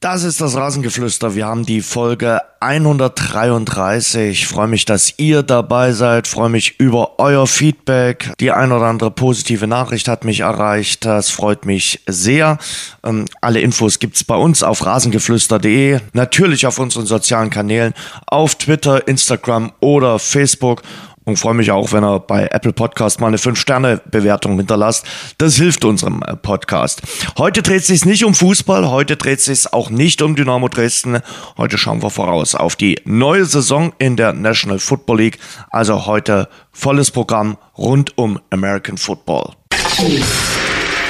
[0.00, 1.34] Das ist das Rasengeflüster.
[1.34, 4.30] Wir haben die Folge 133.
[4.30, 6.28] Ich freue mich, dass ihr dabei seid.
[6.28, 8.32] Ich freue mich über euer Feedback.
[8.38, 11.04] Die ein oder andere positive Nachricht hat mich erreicht.
[11.04, 12.58] Das freut mich sehr.
[13.04, 15.98] Ähm, alle Infos gibt's bei uns auf rasengeflüster.de.
[16.12, 17.92] Natürlich auf unseren sozialen Kanälen,
[18.28, 20.82] auf Twitter, Instagram oder Facebook
[21.28, 25.06] und freue mich auch, wenn er bei Apple Podcast mal eine 5-Sterne-Bewertung hinterlasst.
[25.38, 27.02] Das hilft unserem äh, Podcast.
[27.36, 31.20] Heute dreht sich nicht um Fußball, heute dreht sich auch nicht um Dynamo Dresden.
[31.56, 35.38] Heute schauen wir voraus auf die neue Saison in der National Football League.
[35.70, 39.52] Also heute volles Programm rund um American Football.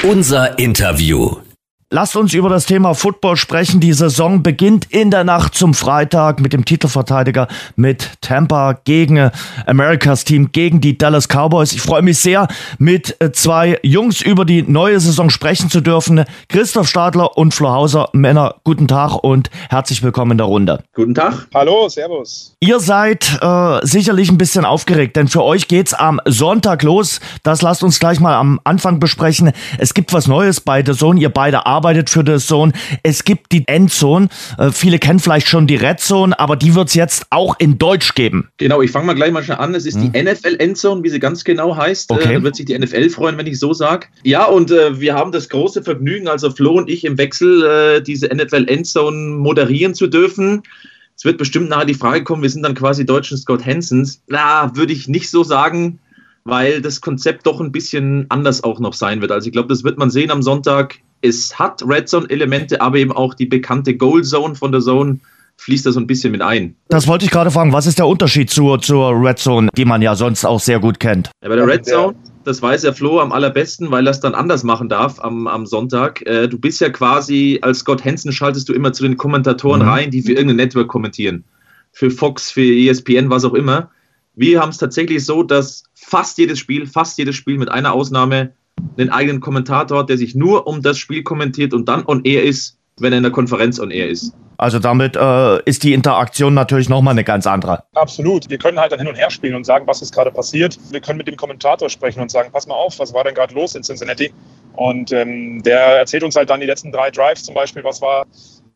[0.02, 1.47] Unser Interview.
[1.90, 3.80] Lasst uns über das Thema Football sprechen.
[3.80, 9.30] Die Saison beginnt in der Nacht zum Freitag mit dem Titelverteidiger mit Tampa gegen
[9.64, 11.72] Americas Team, gegen die Dallas Cowboys.
[11.72, 16.24] Ich freue mich sehr, mit zwei Jungs über die neue Saison sprechen zu dürfen.
[16.50, 18.10] Christoph Stadler und Flo Hauser.
[18.12, 20.84] Männer, guten Tag und herzlich willkommen in der Runde.
[20.94, 21.48] Guten Tag.
[21.54, 22.54] Hallo, Servus.
[22.60, 27.20] Ihr seid äh, sicherlich ein bisschen aufgeregt, denn für euch geht's am Sonntag los.
[27.44, 29.52] Das lasst uns gleich mal am Anfang besprechen.
[29.78, 31.18] Es gibt was Neues bei The Zone.
[31.18, 32.72] Ihr beide arbeitet arbeitet für The Zone.
[33.04, 34.28] Es gibt die Endzone.
[34.58, 37.78] Äh, viele kennen vielleicht schon die Red Zone, aber die wird es jetzt auch in
[37.78, 38.48] Deutsch geben.
[38.56, 39.76] Genau, ich fange mal gleich mal schnell an.
[39.76, 40.10] Es ist hm.
[40.10, 42.10] die NFL Endzone, wie sie ganz genau heißt.
[42.10, 42.30] Äh, okay.
[42.30, 44.08] Äh, da wird sich die NFL freuen, wenn ich so sage.
[44.24, 48.02] Ja, und äh, wir haben das große Vergnügen, also Flo und ich im Wechsel, äh,
[48.02, 50.64] diese NFL Endzone moderieren zu dürfen.
[51.16, 54.20] Es wird bestimmt nachher die Frage kommen, wir sind dann quasi deutschen Scott Hansons.
[54.26, 56.00] Na, würde ich nicht so sagen
[56.48, 59.30] weil das Konzept doch ein bisschen anders auch noch sein wird.
[59.30, 60.98] Also ich glaube, das wird man sehen am Sonntag.
[61.20, 65.20] Es hat Red Zone-Elemente, aber eben auch die bekannte Goal Zone von der Zone
[65.58, 66.76] fließt da so ein bisschen mit ein.
[66.88, 67.72] Das wollte ich gerade fragen.
[67.72, 71.00] Was ist der Unterschied zur, zur Red Zone, die man ja sonst auch sehr gut
[71.00, 71.30] kennt?
[71.42, 74.34] Ja, bei der Red Zone, das weiß der Flo am allerbesten, weil er es dann
[74.34, 76.24] anders machen darf am, am Sonntag.
[76.26, 79.88] Äh, du bist ja quasi, als Scott Hansen schaltest du immer zu den Kommentatoren mhm.
[79.88, 81.44] rein, die für irgendein Network kommentieren.
[81.92, 83.90] Für Fox, für ESPN, was auch immer.
[84.34, 88.52] Wir haben es tatsächlich so, dass fast jedes Spiel, fast jedes Spiel mit einer Ausnahme
[88.96, 92.42] einen eigenen Kommentator hat, der sich nur um das Spiel kommentiert und dann on air
[92.42, 94.32] ist, wenn er in der Konferenz on air ist.
[94.60, 97.84] Also damit äh, ist die Interaktion natürlich nochmal eine ganz andere.
[97.94, 98.50] Absolut.
[98.50, 100.76] Wir können halt dann hin und her spielen und sagen, was ist gerade passiert.
[100.90, 103.54] Wir können mit dem Kommentator sprechen und sagen, pass mal auf, was war denn gerade
[103.54, 104.32] los in Cincinnati?
[104.74, 108.26] Und ähm, der erzählt uns halt dann die letzten drei Drives zum Beispiel, was war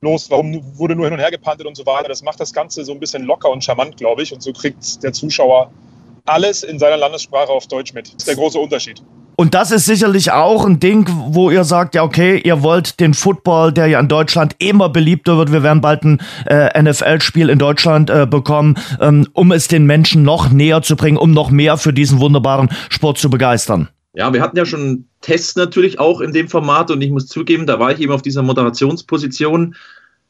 [0.03, 2.09] los, warum wurde nur hin und her gepantet und so weiter.
[2.09, 4.33] Das macht das Ganze so ein bisschen locker und charmant, glaube ich.
[4.33, 5.73] Und so kriegt der Zuschauer
[6.27, 8.07] alles in seiner Landessprache auf Deutsch mit.
[8.07, 9.03] Das ist der große Unterschied.
[9.43, 13.13] Und das ist sicherlich auch ein Ding, wo ihr sagt, ja, okay, ihr wollt den
[13.13, 15.51] Football, der ja in Deutschland immer beliebter wird.
[15.51, 20.23] Wir werden bald ein äh, NFL-Spiel in Deutschland äh, bekommen, ähm, um es den Menschen
[20.23, 23.89] noch näher zu bringen, um noch mehr für diesen wunderbaren Sport zu begeistern.
[24.15, 27.67] Ja, wir hatten ja schon Tests natürlich auch in dem Format und ich muss zugeben,
[27.67, 29.75] da war ich eben auf dieser Moderationsposition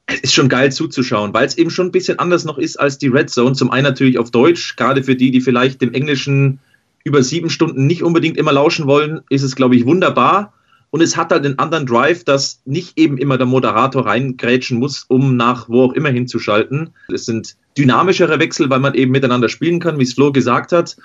[0.07, 2.99] es ist schon geil zuzuschauen, weil es eben schon ein bisschen anders noch ist als
[2.99, 3.53] die Red Zone.
[3.53, 6.59] Zum einen natürlich auf Deutsch, gerade für die, die vielleicht dem Englischen
[7.05, 10.53] über sieben Stunden nicht unbedingt immer lauschen wollen, ist es, glaube ich, wunderbar.
[10.91, 15.05] Und es hat halt einen anderen Drive, dass nicht eben immer der Moderator reingrätschen muss,
[15.09, 16.91] um nach wo auch immer hinzuschalten.
[17.09, 20.97] Es sind dynamischere Wechsel, weil man eben miteinander spielen kann, wie es Flo gesagt hat.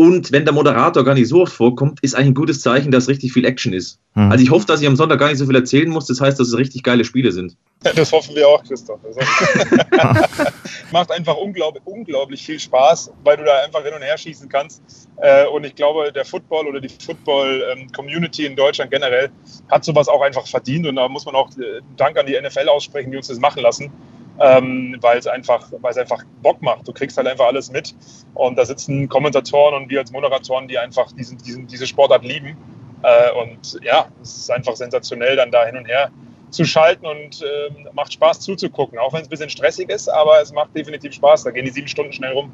[0.00, 3.08] Und wenn der Moderator gar nicht so oft vorkommt, ist eigentlich ein gutes Zeichen, dass
[3.08, 4.00] richtig viel Action ist.
[4.14, 4.32] Mhm.
[4.32, 6.06] Also ich hoffe, dass ich am Sonntag gar nicht so viel erzählen muss.
[6.06, 7.54] Das heißt, dass es richtig geile Spiele sind.
[7.82, 8.98] Das hoffen wir auch, Christoph.
[10.90, 14.80] macht einfach unglaublich, unglaublich viel Spaß, weil du da einfach hin und her schießen kannst.
[15.18, 19.28] Äh, und ich glaube, der Football oder die Football-Community in Deutschland generell
[19.70, 20.86] hat sowas auch einfach verdient.
[20.86, 23.60] Und da muss man auch äh, Dank an die NFL aussprechen, die uns das machen
[23.60, 23.92] lassen
[24.40, 26.88] ähm, weil es einfach, einfach Bock macht.
[26.88, 27.94] Du kriegst halt einfach alles mit
[28.34, 32.56] und da sitzen Kommentatoren und wir als Moderatoren, die einfach diesen, diesen, diese Sportart lieben.
[33.02, 36.10] Äh, und ja, es ist einfach sensationell, dann da hin und her
[36.50, 40.40] zu schalten und äh, macht Spaß zuzugucken, auch wenn es ein bisschen stressig ist, aber
[40.42, 41.44] es macht definitiv Spaß.
[41.44, 42.50] Da gehen die sieben Stunden schnell rum.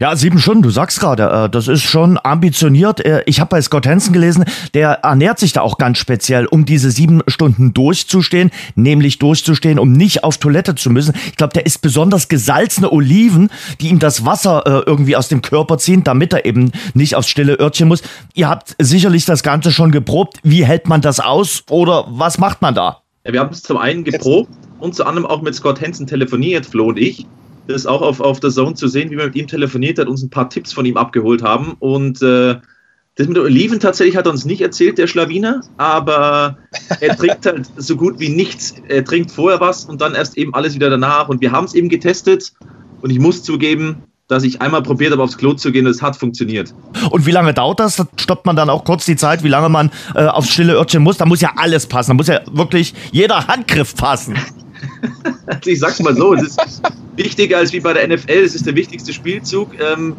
[0.00, 3.04] Ja, sieben Stunden, du sagst gerade, äh, das ist schon ambitioniert.
[3.04, 6.64] Äh, ich habe bei Scott Hansen gelesen, der ernährt sich da auch ganz speziell, um
[6.64, 11.14] diese sieben Stunden durchzustehen, nämlich durchzustehen, um nicht auf Toilette zu müssen.
[11.26, 13.50] Ich glaube, der isst besonders gesalzene Oliven,
[13.80, 17.28] die ihm das Wasser äh, irgendwie aus dem Körper ziehen, damit er eben nicht aufs
[17.28, 18.02] stille Örtchen muss.
[18.34, 20.38] Ihr habt sicherlich das Ganze schon geprobt.
[20.42, 23.02] Wie hält man das aus oder was macht man da?
[23.32, 26.88] Wir haben es zum einen geprobt und zu anderem auch mit Scott Hansen telefoniert, Flo
[26.88, 27.26] und ich.
[27.66, 30.08] Das ist auch auf, auf der Zone zu sehen, wie wir mit ihm telefoniert hat,
[30.08, 31.76] uns ein paar Tipps von ihm abgeholt haben.
[31.78, 32.56] Und äh,
[33.16, 36.58] das mit Oliven tatsächlich hat er uns nicht erzählt, der Schlawiner, aber
[37.00, 38.74] er trinkt halt so gut wie nichts.
[38.88, 41.28] Er trinkt vorher was und dann erst eben alles wieder danach.
[41.28, 42.52] Und wir haben es eben getestet
[43.02, 46.16] und ich muss zugeben, dass ich einmal probiert habe, aufs Klo zu gehen, es hat
[46.16, 46.72] funktioniert.
[47.10, 47.96] Und wie lange dauert das?
[47.96, 51.02] Da stoppt man dann auch kurz die Zeit, wie lange man äh, aufs stille Örtchen
[51.02, 51.16] muss?
[51.16, 52.10] Da muss ja alles passen.
[52.10, 54.36] Da muss ja wirklich jeder Handgriff passen.
[55.64, 56.82] ich sag's mal so, es ist
[57.16, 59.72] wichtiger als wie bei der NFL, es ist der wichtigste Spielzug.
[59.80, 60.16] Ähm,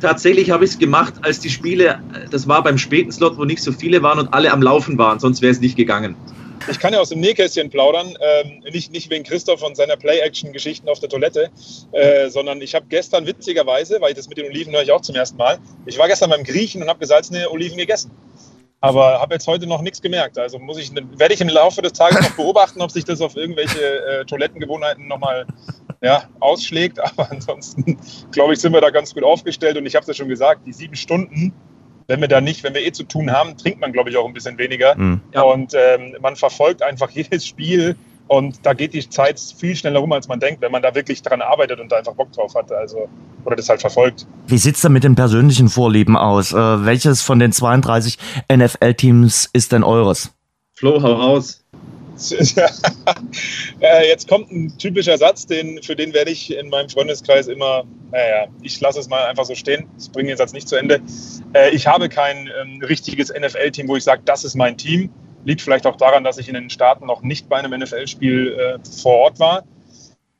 [0.00, 1.98] tatsächlich habe ich es gemacht, als die Spiele,
[2.30, 5.18] das war beim späten Slot, wo nicht so viele waren und alle am Laufen waren,
[5.18, 6.14] sonst wäre es nicht gegangen.
[6.68, 10.88] Ich kann ja aus dem Nähkästchen plaudern, ähm, nicht, nicht wegen Christoph und seiner Play-Action-Geschichten
[10.88, 11.50] auf der Toilette,
[11.92, 15.00] äh, sondern ich habe gestern witzigerweise, weil ich das mit den Oliven höre ich auch
[15.00, 18.10] zum ersten Mal, ich war gestern beim Griechen und habe gesalzene Oliven gegessen.
[18.82, 20.38] Aber habe jetzt heute noch nichts gemerkt.
[20.38, 23.36] Also muss ich, werde ich im Laufe des Tages noch beobachten, ob sich das auf
[23.36, 25.46] irgendwelche äh, Toilettengewohnheiten nochmal
[26.02, 26.98] ja, ausschlägt.
[27.00, 27.98] Aber ansonsten,
[28.32, 29.76] glaube ich, sind wir da ganz gut aufgestellt.
[29.76, 31.52] Und ich habe es ja schon gesagt, die sieben Stunden,
[32.10, 34.26] wenn wir da nicht, wenn wir eh zu tun haben, trinkt man, glaube ich, auch
[34.26, 34.96] ein bisschen weniger.
[34.96, 35.20] Mhm.
[35.32, 37.94] Und ähm, man verfolgt einfach jedes Spiel
[38.26, 41.22] und da geht die Zeit viel schneller rum, als man denkt, wenn man da wirklich
[41.22, 42.70] dran arbeitet und da einfach Bock drauf hat.
[42.72, 43.08] Also,
[43.44, 44.26] oder das halt verfolgt.
[44.48, 46.52] Wie sieht es denn mit den persönlichen Vorlieben aus?
[46.52, 48.18] Äh, welches von den 32
[48.52, 50.32] NFL-Teams ist denn eures?
[50.74, 51.64] Flo, hau raus.
[53.80, 57.84] Äh, jetzt kommt ein typischer Satz, den, für den werde ich in meinem Freundeskreis immer,
[58.10, 59.88] naja, ich lasse es mal einfach so stehen.
[59.98, 61.00] Ich bringe den Satz nicht zu Ende.
[61.54, 65.10] Äh, ich habe kein ähm, richtiges NFL-Team, wo ich sage, das ist mein Team.
[65.44, 68.78] Liegt vielleicht auch daran, dass ich in den Staaten noch nicht bei einem NFL-Spiel äh,
[69.02, 69.64] vor Ort war.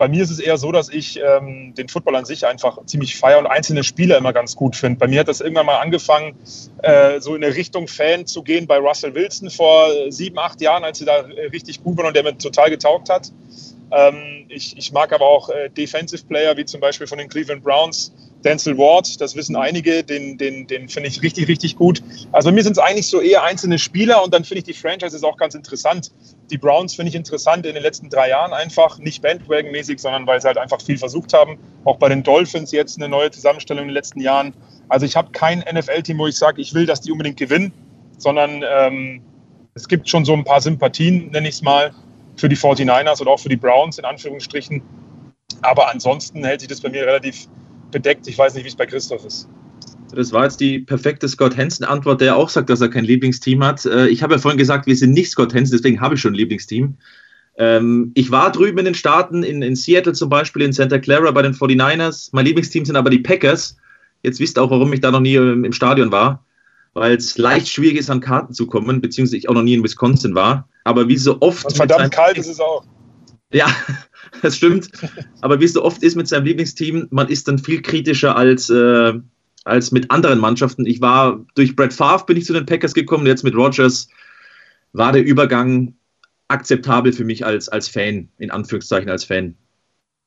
[0.00, 3.19] Bei mir ist es eher so, dass ich ähm, den Football an sich einfach ziemlich
[3.19, 4.99] feier und einzelne Spieler immer ganz gut finde.
[4.99, 6.37] Bei mir hat das irgendwann mal angefangen,
[6.81, 10.85] äh, so in eine Richtung Fan zu gehen bei Russell Wilson vor sieben, acht Jahren,
[10.85, 13.31] als sie da äh, richtig gut waren und der mir total getaugt hat.
[13.92, 17.62] Ähm, ich, ich, mag aber auch äh, Defensive Player, wie zum Beispiel von den Cleveland
[17.62, 18.12] Browns,
[18.44, 22.02] Denzel Ward, das wissen einige, den, den, den finde ich richtig, richtig gut.
[22.32, 24.72] Also bei mir sind es eigentlich so eher einzelne Spieler und dann finde ich die
[24.75, 26.10] Franchise auch ganz interessant.
[26.50, 30.40] Die Browns finde ich interessant in den letzten drei Jahren einfach, nicht Bandwagon-mäßig, sondern weil
[30.40, 31.58] sie halt einfach viel versucht haben.
[31.84, 34.54] Auch bei den Dolphins jetzt eine neue Zusammenstellung in den letzten Jahren.
[34.88, 37.72] Also ich habe kein NFL-Team, wo ich sage, ich will, dass die unbedingt gewinnen,
[38.16, 39.22] sondern ähm,
[39.75, 41.93] es gibt schon so ein paar Sympathien, nenne ich es mal,
[42.40, 44.82] für die 49ers oder auch für die Browns in Anführungsstrichen.
[45.62, 47.46] Aber ansonsten hält sich das bei mir relativ
[47.90, 48.26] bedeckt.
[48.26, 49.48] Ich weiß nicht, wie es bei Christoph ist.
[50.14, 53.84] Das war jetzt die perfekte Scott Hansen-Antwort, der auch sagt, dass er kein Lieblingsteam hat.
[53.87, 56.32] Äh, ich habe ja vorhin gesagt, wir sind nicht Scott Hansen, deswegen habe ich schon
[56.32, 56.96] ein Lieblingsteam.
[57.56, 61.31] Ähm, ich war drüben in den Staaten, in, in Seattle zum Beispiel, in Santa Clara
[61.31, 62.31] bei den 49ers.
[62.32, 63.76] Mein Lieblingsteam sind aber die Packers.
[64.22, 66.44] Jetzt wisst ihr auch, warum ich da noch nie im Stadion war,
[66.92, 69.84] weil es leicht schwierig ist, an Karten zu kommen, beziehungsweise ich auch noch nie in
[69.84, 70.69] Wisconsin war.
[70.84, 71.64] Aber wie so oft.
[71.66, 72.84] Und verdammt kalt ist es auch.
[73.52, 73.69] Ja,
[74.42, 74.90] das stimmt.
[75.40, 78.70] Aber wie es so oft ist mit seinem Lieblingsteam, man ist dann viel kritischer als,
[78.70, 79.12] äh,
[79.64, 80.87] als mit anderen Mannschaften.
[80.87, 84.08] Ich war durch Brad Favre bin ich zu den Packers gekommen, jetzt mit Rogers
[84.93, 85.94] war der Übergang
[86.48, 89.56] akzeptabel für mich als, als Fan, in Anführungszeichen als Fan.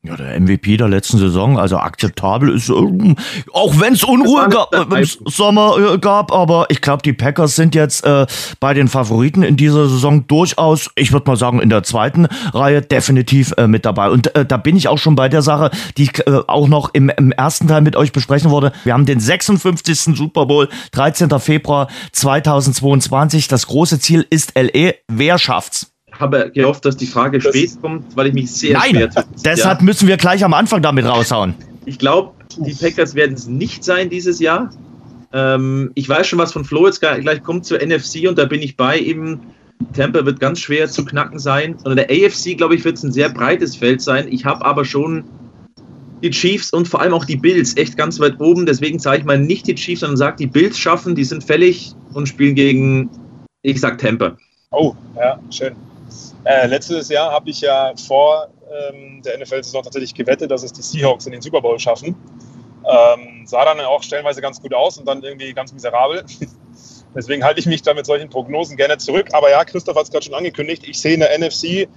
[0.05, 3.15] Ja, der MVP der letzten Saison, also akzeptabel ist, äh,
[3.53, 7.55] auch wenn es Unruhe gab, äh, im Sommer äh, gab, aber ich glaube, die Packers
[7.55, 8.25] sind jetzt äh,
[8.59, 12.81] bei den Favoriten in dieser Saison durchaus, ich würde mal sagen, in der zweiten Reihe
[12.81, 14.09] definitiv äh, mit dabei.
[14.09, 16.89] Und äh, da bin ich auch schon bei der Sache, die ich äh, auch noch
[16.93, 18.73] im, im ersten Teil mit euch besprechen wollte.
[18.83, 20.17] Wir haben den 56.
[20.17, 21.29] Super Bowl, 13.
[21.39, 23.47] Februar 2022.
[23.47, 24.95] Das große Ziel ist LE.
[25.07, 25.92] Wer schafft's?
[26.19, 29.23] Habe gehofft, dass die Frage das spät kommt, weil ich mich sehr Nein, schwer tue.
[29.43, 29.85] Deshalb ja.
[29.85, 31.55] müssen wir gleich am Anfang damit raushauen.
[31.85, 34.69] Ich glaube, die Packers werden es nicht sein dieses Jahr.
[35.33, 38.61] Ähm, ich weiß schon, was von Flo jetzt gleich kommt zur NFC und da bin
[38.61, 39.39] ich bei ihm.
[39.93, 41.75] Tampa wird ganz schwer zu knacken sein.
[41.83, 44.27] Und in der AFC, glaube ich, wird es ein sehr breites Feld sein.
[44.29, 45.25] Ich habe aber schon
[46.21, 48.65] die Chiefs und vor allem auch die Bills echt ganz weit oben.
[48.65, 51.93] Deswegen sage ich mal nicht die Chiefs, sondern sage, die Bills schaffen, die sind fällig
[52.13, 53.09] und spielen gegen,
[53.63, 54.37] ich sag Tampa.
[54.71, 55.73] Oh, ja, schön.
[56.45, 60.81] Äh, letztes Jahr habe ich ja vor ähm, der NFL-Saison tatsächlich gewettet, dass es die
[60.81, 62.15] Seahawks in den Super Bowl schaffen.
[62.85, 66.25] Ähm, sah dann auch stellenweise ganz gut aus und dann irgendwie ganz miserabel.
[67.15, 69.29] Deswegen halte ich mich da mit solchen Prognosen gerne zurück.
[69.33, 70.83] Aber ja, Christoph hat es gerade schon angekündigt.
[70.87, 71.87] Ich sehe in der NFC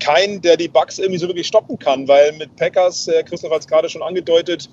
[0.00, 3.60] keinen, der die Bugs irgendwie so wirklich stoppen kann, weil mit Packers, äh, Christoph hat
[3.60, 4.70] es gerade schon angedeutet,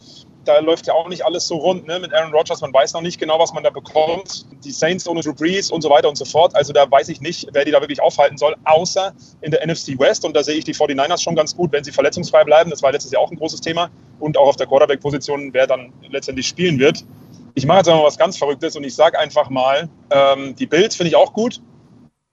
[0.50, 2.00] da läuft ja auch nicht alles so rund ne?
[2.00, 2.62] mit Aaron Rodgers.
[2.62, 4.48] Man weiß noch nicht genau, was man da bekommt.
[4.66, 6.56] Die Saints ohne Drew Brees und so weiter und so fort.
[6.56, 10.00] Also da weiß ich nicht, wer die da wirklich aufhalten soll, außer in der NFC
[10.00, 10.26] West.
[10.26, 12.72] Und da sehe ich die 49ers schon ganz gut, wenn sie verletzungsfrei bleiben.
[12.72, 13.92] Das war letztes Jahr auch ein großes Thema.
[14.20, 17.06] Und auch auf der Quarterback-Position, wer dann letztendlich spielen wird.
[17.54, 20.96] Ich mache jetzt einmal was ganz Verrücktes und ich sage einfach mal, ähm, die Bills
[20.96, 21.62] finde ich auch gut.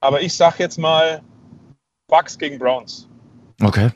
[0.00, 1.20] Aber ich sage jetzt mal
[2.08, 3.08] Bucks gegen Browns.
[3.62, 3.90] Okay.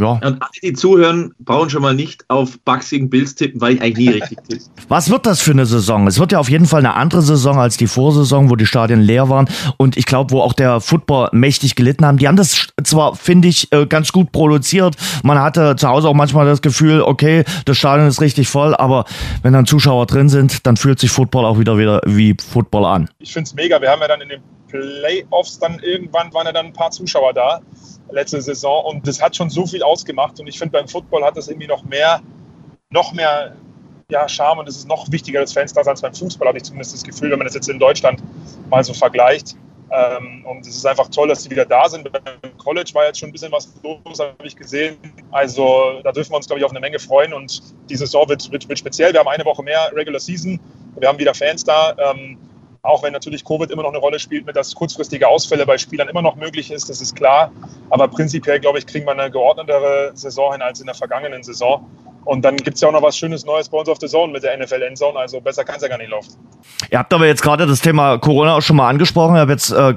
[0.00, 0.12] Ja.
[0.12, 3.82] Und alle, die zuhören, brauchen schon mal nicht auf Bugs gegen Bills tippen, weil ich
[3.82, 4.64] eigentlich nie richtig tippe.
[4.88, 6.06] Was wird das für eine Saison?
[6.06, 9.00] Es wird ja auf jeden Fall eine andere Saison als die Vorsaison, wo die Stadien
[9.00, 12.18] leer waren und ich glaube, wo auch der Football mächtig gelitten haben.
[12.18, 14.96] Die haben das zwar, finde ich, äh, ganz gut produziert.
[15.22, 19.04] Man hatte zu Hause auch manchmal das Gefühl, okay, das Stadion ist richtig voll, aber
[19.42, 23.10] wenn dann Zuschauer drin sind, dann fühlt sich Football auch wieder, wieder wie Football an.
[23.18, 23.80] Ich finde es mega.
[23.80, 24.40] Wir haben ja dann in den
[24.70, 27.60] Playoffs dann irgendwann waren ja dann ein paar Zuschauer da.
[28.12, 28.84] Letzte Saison.
[28.84, 30.38] Und das hat schon so viel ausgemacht.
[30.40, 32.20] Und ich finde, beim Football hat das irgendwie noch mehr,
[32.90, 33.56] noch mehr
[34.10, 36.94] ja, Charme und es ist noch wichtiger des Fans als beim Fußball, habe ich zumindest
[36.94, 38.22] das Gefühl, wenn man das jetzt in Deutschland
[38.68, 39.56] mal so vergleicht.
[39.92, 42.10] Ähm, und es ist einfach toll, dass sie wieder da sind.
[42.12, 42.22] Beim
[42.58, 44.96] College war jetzt schon ein bisschen was los, habe ich gesehen.
[45.32, 47.32] Also da dürfen wir uns, glaube ich, auf eine Menge freuen.
[47.32, 49.12] Und die Saison wird, wird, wird speziell.
[49.12, 50.60] Wir haben eine Woche mehr Regular Season.
[50.96, 51.96] Wir haben wieder Fans da.
[52.82, 56.08] Auch wenn natürlich Covid immer noch eine Rolle spielt, mit dass kurzfristige Ausfälle bei Spielern
[56.08, 57.52] immer noch möglich ist, das ist klar.
[57.90, 61.86] Aber prinzipiell, glaube ich, kriegen wir eine geordnetere Saison hin als in der vergangenen Saison.
[62.24, 64.32] Und dann gibt es ja auch noch was Schönes Neues bei uns auf der Zone
[64.32, 65.18] mit der NFL Endzone.
[65.18, 66.34] Also besser kann es ja gar nicht laufen.
[66.90, 69.34] Ihr habt aber jetzt gerade das Thema Corona auch schon mal angesprochen.
[69.34, 69.94] Ich habe jetzt äh,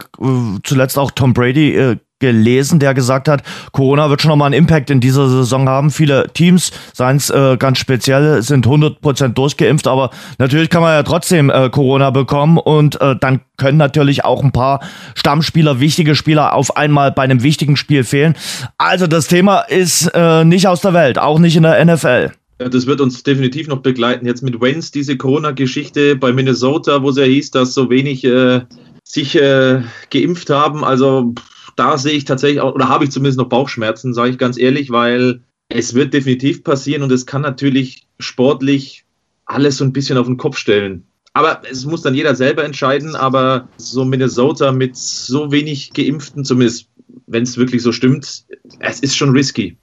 [0.63, 4.89] zuletzt auch Tom Brady äh, gelesen, der gesagt hat, Corona wird schon nochmal einen Impact
[4.89, 5.91] in dieser Saison haben.
[5.91, 11.03] Viele Teams, seien es äh, ganz speziell, sind 100% durchgeimpft, aber natürlich kann man ja
[11.03, 14.79] trotzdem äh, Corona bekommen und äh, dann können natürlich auch ein paar
[15.15, 18.35] Stammspieler, wichtige Spieler auf einmal bei einem wichtigen Spiel fehlen.
[18.77, 22.31] Also das Thema ist äh, nicht aus der Welt, auch nicht in der NFL.
[22.57, 24.25] Das wird uns definitiv noch begleiten.
[24.25, 28.61] Jetzt mit Wentz diese Corona-Geschichte bei Minnesota, wo es ja hieß, dass so wenig äh,
[29.03, 30.85] sich äh, geimpft haben.
[30.85, 31.33] Also
[31.75, 34.91] da sehe ich tatsächlich auch, oder habe ich zumindest noch Bauchschmerzen, sage ich ganz ehrlich,
[34.91, 39.05] weil es wird definitiv passieren und es kann natürlich sportlich
[39.45, 41.05] alles so ein bisschen auf den Kopf stellen.
[41.33, 46.87] Aber es muss dann jeder selber entscheiden, aber so Minnesota mit so wenig Geimpften, zumindest
[47.25, 48.45] wenn es wirklich so stimmt,
[48.79, 49.77] es ist schon risky.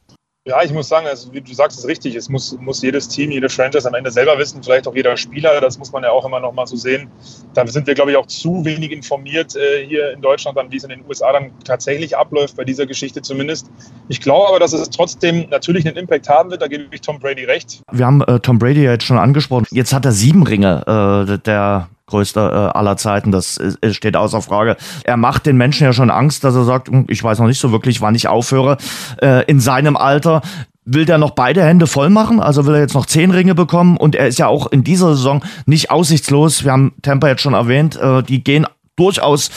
[0.50, 2.16] Ja, ich muss sagen, also wie du sagst, ist richtig.
[2.16, 5.60] Es muss, muss jedes Team, jede Franchise am Ende selber wissen, vielleicht auch jeder Spieler.
[5.60, 7.08] Das muss man ja auch immer noch mal so sehen.
[7.54, 10.76] Da sind wir, glaube ich, auch zu wenig informiert äh, hier in Deutschland, dann, wie
[10.78, 13.70] es in den USA dann tatsächlich abläuft, bei dieser Geschichte zumindest.
[14.08, 16.62] Ich glaube aber, dass es trotzdem natürlich einen Impact haben wird.
[16.62, 17.82] Da gebe ich Tom Brady recht.
[17.92, 19.66] Wir haben äh, Tom Brady ja jetzt schon angesprochen.
[19.70, 21.28] Jetzt hat er sieben Ringe.
[21.28, 23.32] Äh, der größter äh, aller Zeiten.
[23.32, 24.76] Das ist, steht außer Frage.
[25.04, 27.60] Er macht den Menschen ja schon Angst, dass er sagt, hm, ich weiß noch nicht
[27.60, 28.76] so wirklich, wann ich aufhöre.
[29.22, 30.42] Äh, in seinem Alter
[30.84, 33.96] will der noch beide Hände voll machen, also will er jetzt noch zehn Ringe bekommen
[33.96, 36.64] und er ist ja auch in dieser Saison nicht aussichtslos.
[36.64, 39.50] Wir haben Tampa jetzt schon erwähnt, äh, die gehen durchaus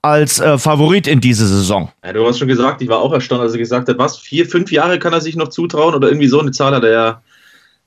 [0.00, 1.90] als äh, Favorit in diese Saison.
[2.04, 4.46] Ja, du hast schon gesagt, ich war auch erstaunt, als er gesagt hat, was, vier,
[4.46, 7.22] fünf Jahre kann er sich noch zutrauen oder irgendwie so eine Zahl hat er ja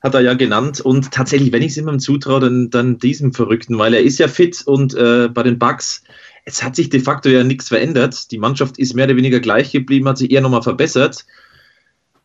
[0.02, 0.80] hat er ja genannt.
[0.80, 4.28] Und tatsächlich, wenn ich es ihm zutraue, dann, dann diesem Verrückten, weil er ist ja
[4.28, 6.02] fit und äh, bei den Bucks,
[6.44, 8.30] es hat sich de facto ja nichts verändert.
[8.30, 11.26] Die Mannschaft ist mehr oder weniger gleich geblieben, hat sich eher nochmal verbessert.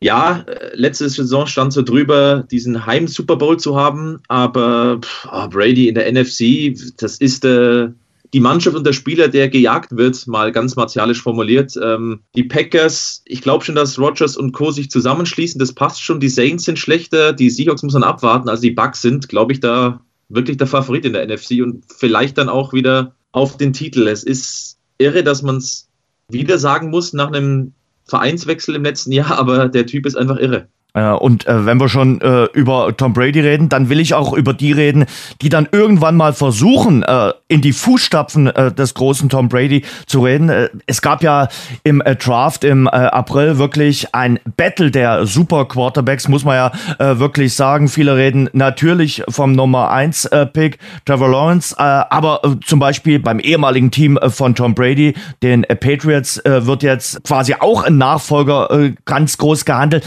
[0.01, 5.47] Ja, äh, letzte Saison stand so drüber, diesen Heim-Super Bowl zu haben, aber pff, oh,
[5.47, 7.89] Brady in der NFC, das ist äh,
[8.35, 11.79] die Mannschaft und der Spieler, der gejagt wird, mal ganz martialisch formuliert.
[11.81, 14.71] Ähm, die Packers, ich glaube schon, dass Rogers und Co.
[14.71, 16.19] sich zusammenschließen, das passt schon.
[16.19, 18.49] Die Saints sind schlechter, die Seahawks muss man abwarten.
[18.49, 22.37] Also die Bucks sind, glaube ich, da wirklich der Favorit in der NFC und vielleicht
[22.37, 24.05] dann auch wieder auf den Titel.
[24.05, 25.87] Es ist irre, dass man es
[26.27, 27.71] wieder sagen muss nach einem
[28.03, 30.67] Vereinswechsel im letzten Jahr, aber der Typ ist einfach irre.
[30.95, 34.33] Äh, und äh, wenn wir schon äh, über Tom Brady reden, dann will ich auch
[34.33, 35.05] über die reden,
[35.41, 40.23] die dann irgendwann mal versuchen, äh, in die Fußstapfen äh, des großen Tom Brady zu
[40.23, 40.49] reden.
[40.49, 41.49] Äh, es gab ja
[41.83, 46.71] im äh, Draft im äh, April wirklich ein Battle der Super Quarterbacks, muss man ja
[46.99, 47.89] äh, wirklich sagen.
[47.89, 53.19] Viele reden natürlich vom Nummer 1 äh, Pick, Trevor Lawrence, äh, aber äh, zum Beispiel
[53.19, 57.83] beim ehemaligen Team äh, von Tom Brady, den äh, Patriots, äh, wird jetzt quasi auch
[57.83, 60.05] ein Nachfolger äh, ganz groß gehandelt.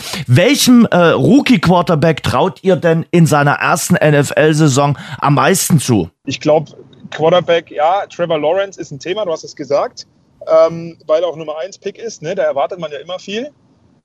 [0.79, 6.11] Welchem äh, Rookie-Quarterback traut ihr denn in seiner ersten NFL-Saison am meisten zu?
[6.25, 6.73] Ich glaube,
[7.11, 10.07] Quarterback, ja, Trevor Lawrence ist ein Thema, du hast es gesagt,
[10.47, 12.23] ähm, weil er auch Nummer 1 Pick ist.
[12.23, 12.35] Ne?
[12.35, 13.51] Da erwartet man ja immer viel.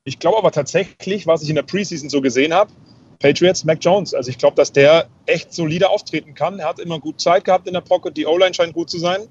[0.04, 2.72] Ich glaube aber tatsächlich, was ich in der Preseason so gesehen habe,
[3.20, 4.14] Patriots, Mac Jones.
[4.14, 6.60] Also ich glaube, dass der echt solide auftreten kann.
[6.60, 8.18] Er hat immer gut Zeit gehabt in der Pocket.
[8.18, 9.22] Die O-Line scheint gut zu sein.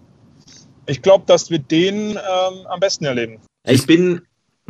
[0.87, 3.41] Ich glaube, dass wir den ähm, am besten erleben.
[3.67, 4.23] Ich bin.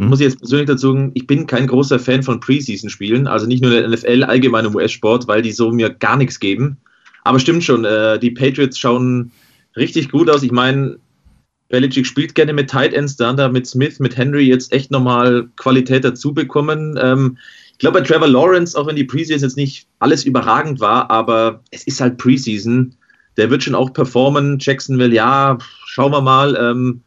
[0.08, 3.62] Muss ich jetzt persönlich dazu sagen, ich bin kein großer Fan von Preseason-Spielen, also nicht
[3.62, 6.78] nur der NFL, allgemein im US-Sport, weil die so mir gar nichts geben.
[7.24, 9.32] Aber stimmt schon, äh, die Patriots schauen
[9.76, 10.42] richtig gut aus.
[10.42, 10.98] Ich meine,
[11.68, 15.48] Belichick spielt gerne mit Tight Ends, dann da mit Smith, mit Henry jetzt echt nochmal
[15.56, 16.98] Qualität dazu bekommen.
[17.00, 17.38] Ähm,
[17.72, 21.62] ich glaube, bei Trevor Lawrence, auch wenn die Preseason jetzt nicht alles überragend war, aber
[21.70, 22.94] es ist halt Preseason.
[23.36, 24.58] Der wird schon auch performen.
[24.60, 25.56] Jacksonville, ja,
[25.86, 26.56] schauen wir mal.
[26.60, 27.00] Ähm,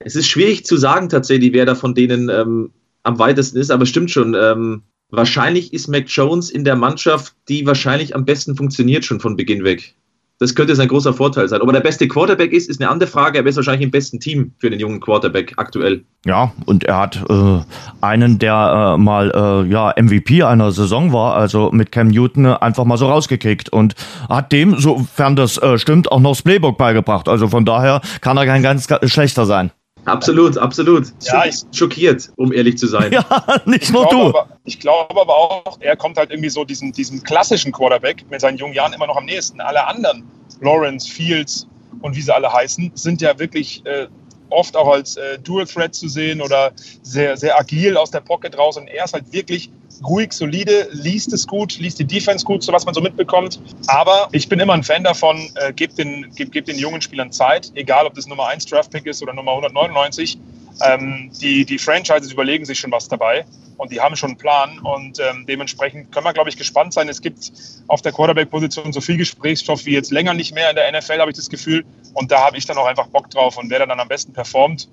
[0.00, 2.70] es ist schwierig zu sagen tatsächlich, wer da von denen ähm,
[3.02, 4.34] am weitesten ist, aber stimmt schon.
[4.34, 9.36] Ähm, wahrscheinlich ist Mac Jones in der Mannschaft, die wahrscheinlich am besten funktioniert schon von
[9.36, 9.94] Beginn weg.
[10.40, 11.60] Das könnte sein großer Vorteil sein.
[11.62, 13.38] Ob er der beste Quarterback ist, ist eine andere Frage.
[13.38, 16.04] Er ist wahrscheinlich im besten Team für den jungen Quarterback aktuell.
[16.26, 17.60] Ja, und er hat äh,
[18.00, 22.84] einen, der äh, mal äh, ja, MVP einer Saison war, also mit Cam Newton einfach
[22.84, 23.96] mal so rausgekickt und
[24.28, 27.28] hat dem, sofern das äh, stimmt, auch noch das Playbook beigebracht.
[27.28, 29.72] Also von daher kann er kein ganz schlechter sein.
[30.08, 31.12] Absolut, absolut.
[31.22, 33.12] Ja, ich, schockiert, um ehrlich zu sein.
[33.18, 33.24] Ja,
[33.64, 34.28] nicht nur du.
[34.28, 38.40] Aber, ich glaube aber auch, er kommt halt irgendwie so diesem, diesem klassischen Quarterback mit
[38.40, 39.60] seinen jungen Jahren immer noch am nächsten.
[39.60, 40.24] Alle anderen,
[40.60, 41.66] Lawrence, Fields
[42.00, 44.06] und wie sie alle heißen, sind ja wirklich äh,
[44.50, 46.72] oft auch als äh, Dual Threat zu sehen oder
[47.02, 48.76] sehr, sehr agil aus der Pocket raus.
[48.76, 49.70] Und er ist halt wirklich
[50.06, 53.60] ruhig, solide, liest es gut, liest die Defense gut, so was man so mitbekommt.
[53.86, 57.32] Aber ich bin immer ein Fan davon, äh, gebt, den, gebt, gebt den jungen Spielern
[57.32, 60.38] Zeit, egal ob das Nummer 1 Draftpick ist oder Nummer 199.
[60.86, 63.44] Ähm, die, die Franchises überlegen sich schon was dabei
[63.78, 67.08] und die haben schon einen Plan und ähm, dementsprechend können wir, glaube ich, gespannt sein.
[67.08, 67.50] Es gibt
[67.88, 71.30] auf der Quarterback-Position so viel Gesprächsstoff wie jetzt länger nicht mehr in der NFL, habe
[71.30, 71.84] ich das Gefühl.
[72.14, 74.88] Und da habe ich dann auch einfach Bock drauf und wer dann am besten performt,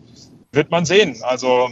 [0.52, 1.18] wird man sehen.
[1.22, 1.70] Also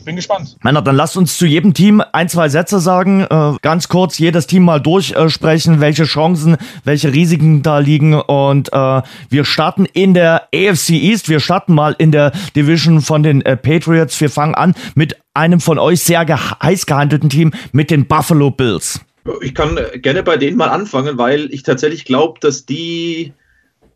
[0.00, 0.56] ich bin gespannt.
[0.62, 3.20] Männer, dann lasst uns zu jedem Team ein, zwei Sätze sagen.
[3.28, 8.14] Äh, ganz kurz jedes Team mal durchsprechen, äh, welche Chancen, welche Risiken da liegen.
[8.14, 11.28] Und äh, wir starten in der AFC East.
[11.28, 14.18] Wir starten mal in der Division von den äh, Patriots.
[14.20, 18.50] Wir fangen an mit einem von euch sehr ge heiß gehandelten Team, mit den Buffalo
[18.50, 19.00] Bills.
[19.42, 23.34] Ich kann gerne bei denen mal anfangen, weil ich tatsächlich glaube, dass die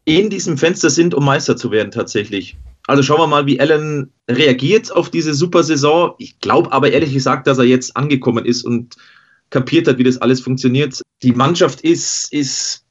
[0.04, 2.56] in diesem Fenster sind, um Meister zu werden tatsächlich.
[2.86, 6.14] Also schauen wir mal, wie Allen reagiert auf diese super Saison.
[6.18, 8.96] Ich glaube aber ehrlich gesagt, dass er jetzt angekommen ist und
[9.50, 11.00] kapiert hat, wie das alles funktioniert.
[11.22, 12.84] Die Mannschaft ist, ist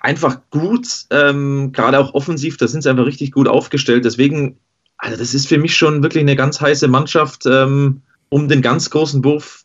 [0.00, 4.04] einfach gut, ähm, gerade auch offensiv, da sind sie einfach richtig gut aufgestellt.
[4.04, 4.58] Deswegen,
[4.96, 8.90] also das ist für mich schon wirklich eine ganz heiße Mannschaft, ähm, um den ganz
[8.90, 9.64] großen Wurf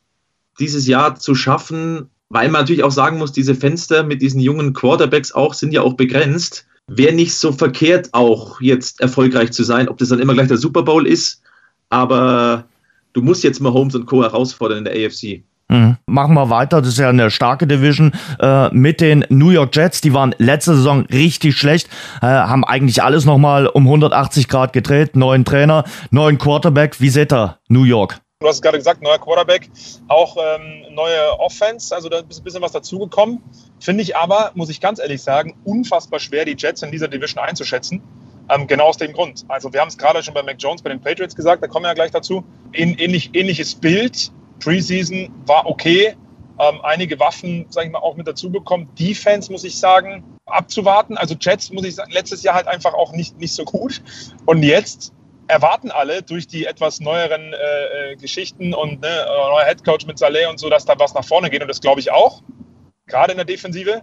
[0.60, 4.74] dieses Jahr zu schaffen, weil man natürlich auch sagen muss, diese Fenster mit diesen jungen
[4.74, 9.88] Quarterbacks auch sind ja auch begrenzt wäre nicht so verkehrt, auch jetzt erfolgreich zu sein.
[9.88, 11.42] Ob das dann immer gleich der Super Bowl ist,
[11.90, 12.66] aber
[13.14, 14.24] du musst jetzt mal Holmes und Co.
[14.24, 15.44] herausfordern in der AFC.
[15.70, 15.98] Mhm.
[16.06, 16.82] Machen wir weiter.
[16.82, 20.02] Das ist ja eine starke Division äh, mit den New York Jets.
[20.02, 21.88] Die waren letzte Saison richtig schlecht,
[22.22, 25.16] äh, haben eigentlich alles nochmal um 180 Grad gedreht.
[25.16, 27.00] Neuen Trainer, neuen Quarterback.
[27.00, 28.23] Wie seht ihr New York?
[28.44, 29.70] Du hast es gerade gesagt, neuer Quarterback,
[30.10, 33.42] auch ähm, neue Offense, also da ist ein bisschen was dazugekommen.
[33.80, 37.42] Finde ich aber, muss ich ganz ehrlich sagen, unfassbar schwer, die Jets in dieser Division
[37.42, 38.04] einzuschätzen.
[38.50, 39.46] Ähm, genau aus dem Grund.
[39.48, 41.86] Also wir haben es gerade schon bei Mac Jones, bei den Patriots gesagt, da kommen
[41.86, 42.44] wir ja gleich dazu.
[42.74, 44.30] In, ähnlich, ähnliches Bild,
[44.60, 46.18] Preseason war okay,
[46.60, 48.90] ähm, einige Waffen, sage ich mal, auch mit dazu bekommen.
[49.00, 51.16] Defense, muss ich sagen, abzuwarten.
[51.16, 54.02] Also Jets, muss ich sagen, letztes Jahr halt einfach auch nicht, nicht so gut.
[54.46, 55.14] Und jetzt
[55.48, 60.48] erwarten alle durch die etwas neueren äh, äh Geschichten und ne, neuer Headcoach mit Saleh
[60.48, 61.62] und so, dass da was nach vorne geht.
[61.62, 62.42] Und das glaube ich auch,
[63.08, 64.02] gerade in der Defensive.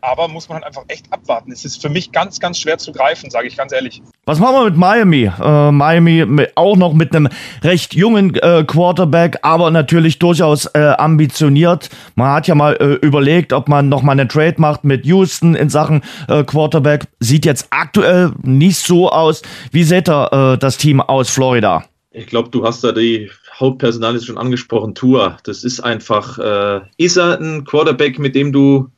[0.00, 1.52] Aber muss man halt einfach echt abwarten.
[1.52, 4.02] Es ist für mich ganz, ganz schwer zu greifen, sage ich ganz ehrlich.
[4.26, 5.30] Was machen wir mit Miami?
[5.40, 7.28] Äh, Miami mit, auch noch mit einem
[7.62, 11.90] recht jungen äh, Quarterback, aber natürlich durchaus äh, ambitioniert.
[12.14, 15.54] Man hat ja mal äh, überlegt, ob man noch mal eine Trade macht mit Houston
[15.54, 17.06] in Sachen äh, Quarterback.
[17.20, 19.42] Sieht jetzt aktuell nicht so aus.
[19.72, 21.84] Wie seht ihr äh, das Team aus Florida?
[22.10, 25.36] Ich glaube, du hast da die Hauptpersonal schon angesprochen, Tour.
[25.44, 26.38] Das ist einfach,
[26.96, 28.88] ist er ein Quarterback, mit dem du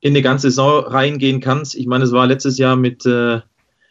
[0.00, 1.74] in eine ganze Saison reingehen kannst.
[1.74, 3.40] Ich meine, es war letztes Jahr mit äh,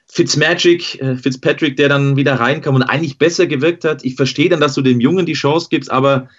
[0.08, 4.06] Fitzmagic, äh, Fitzpatrick, der dann wieder reinkam und eigentlich besser gewirkt hat.
[4.06, 6.30] Ich verstehe dann, dass du dem Jungen die Chance gibst, aber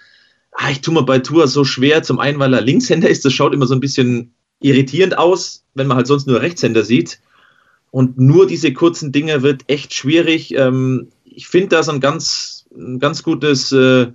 [0.53, 2.01] ah, ich tue mir bei Tour so schwer.
[2.01, 5.87] Zum einen, weil er Linkshänder ist, das schaut immer so ein bisschen irritierend aus, wenn
[5.87, 7.19] man halt sonst nur Rechtshänder sieht.
[7.91, 10.53] Und nur diese kurzen Dinge wird echt schwierig.
[10.55, 14.07] Ähm, ich finde, dass er ein ganz, ein ganz gutes äh,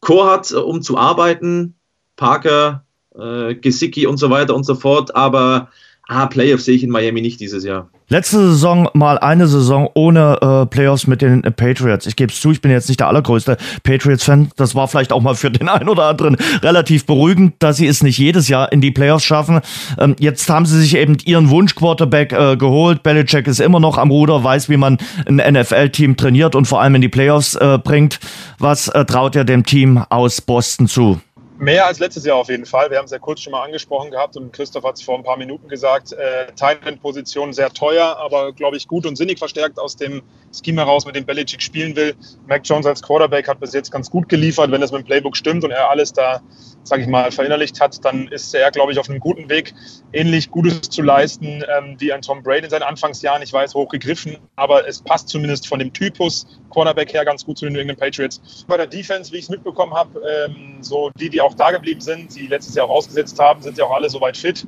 [0.00, 1.74] Chor hat, um zu arbeiten.
[2.16, 2.85] Parker
[3.20, 5.14] äh, Gesicki und so weiter und so fort.
[5.14, 5.68] Aber
[6.08, 7.88] ah, Playoffs sehe ich in Miami nicht dieses Jahr.
[8.08, 12.06] Letzte Saison mal eine Saison ohne äh, Playoffs mit den äh, Patriots.
[12.06, 14.50] Ich gebe es zu, ich bin jetzt nicht der allergrößte Patriots-Fan.
[14.54, 18.04] Das war vielleicht auch mal für den einen oder anderen relativ beruhigend, dass sie es
[18.04, 19.60] nicht jedes Jahr in die Playoffs schaffen.
[19.98, 23.02] Ähm, jetzt haben sie sich eben ihren Wunsch-Quarterback äh, geholt.
[23.02, 26.94] Belichick ist immer noch am Ruder, weiß, wie man ein NFL-Team trainiert und vor allem
[26.94, 28.20] in die Playoffs äh, bringt.
[28.60, 31.20] Was äh, traut er dem Team aus Boston zu?
[31.58, 32.90] Mehr als letztes Jahr auf jeden Fall.
[32.90, 35.24] Wir haben es ja kurz schon mal angesprochen gehabt und Christoph hat es vor ein
[35.24, 36.12] paar Minuten gesagt.
[36.12, 41.06] Äh, Thailand-Position sehr teuer, aber glaube ich gut und sinnig verstärkt aus dem Scheme heraus,
[41.06, 42.14] mit dem Belichick spielen will.
[42.46, 44.70] Mac Jones als Quarterback hat bis jetzt ganz gut geliefert.
[44.70, 46.42] Wenn das mit dem Playbook stimmt und er alles da,
[46.86, 49.74] sage ich mal, verinnerlicht hat, dann ist er, glaube ich, auf einem guten Weg,
[50.12, 53.42] ähnlich Gutes zu leisten ähm, wie ein Tom Brady in seinen Anfangsjahren.
[53.42, 57.64] Ich weiß, hochgegriffen, aber es passt zumindest von dem Typus Quarterback her ganz gut zu
[57.64, 58.64] den New England Patriots.
[58.68, 62.00] Bei der Defense, wie ich es mitbekommen habe, ähm, so die, die auch da geblieben
[62.00, 64.64] sind, die letztes Jahr auch ausgesetzt haben, sind ja auch alle soweit fit.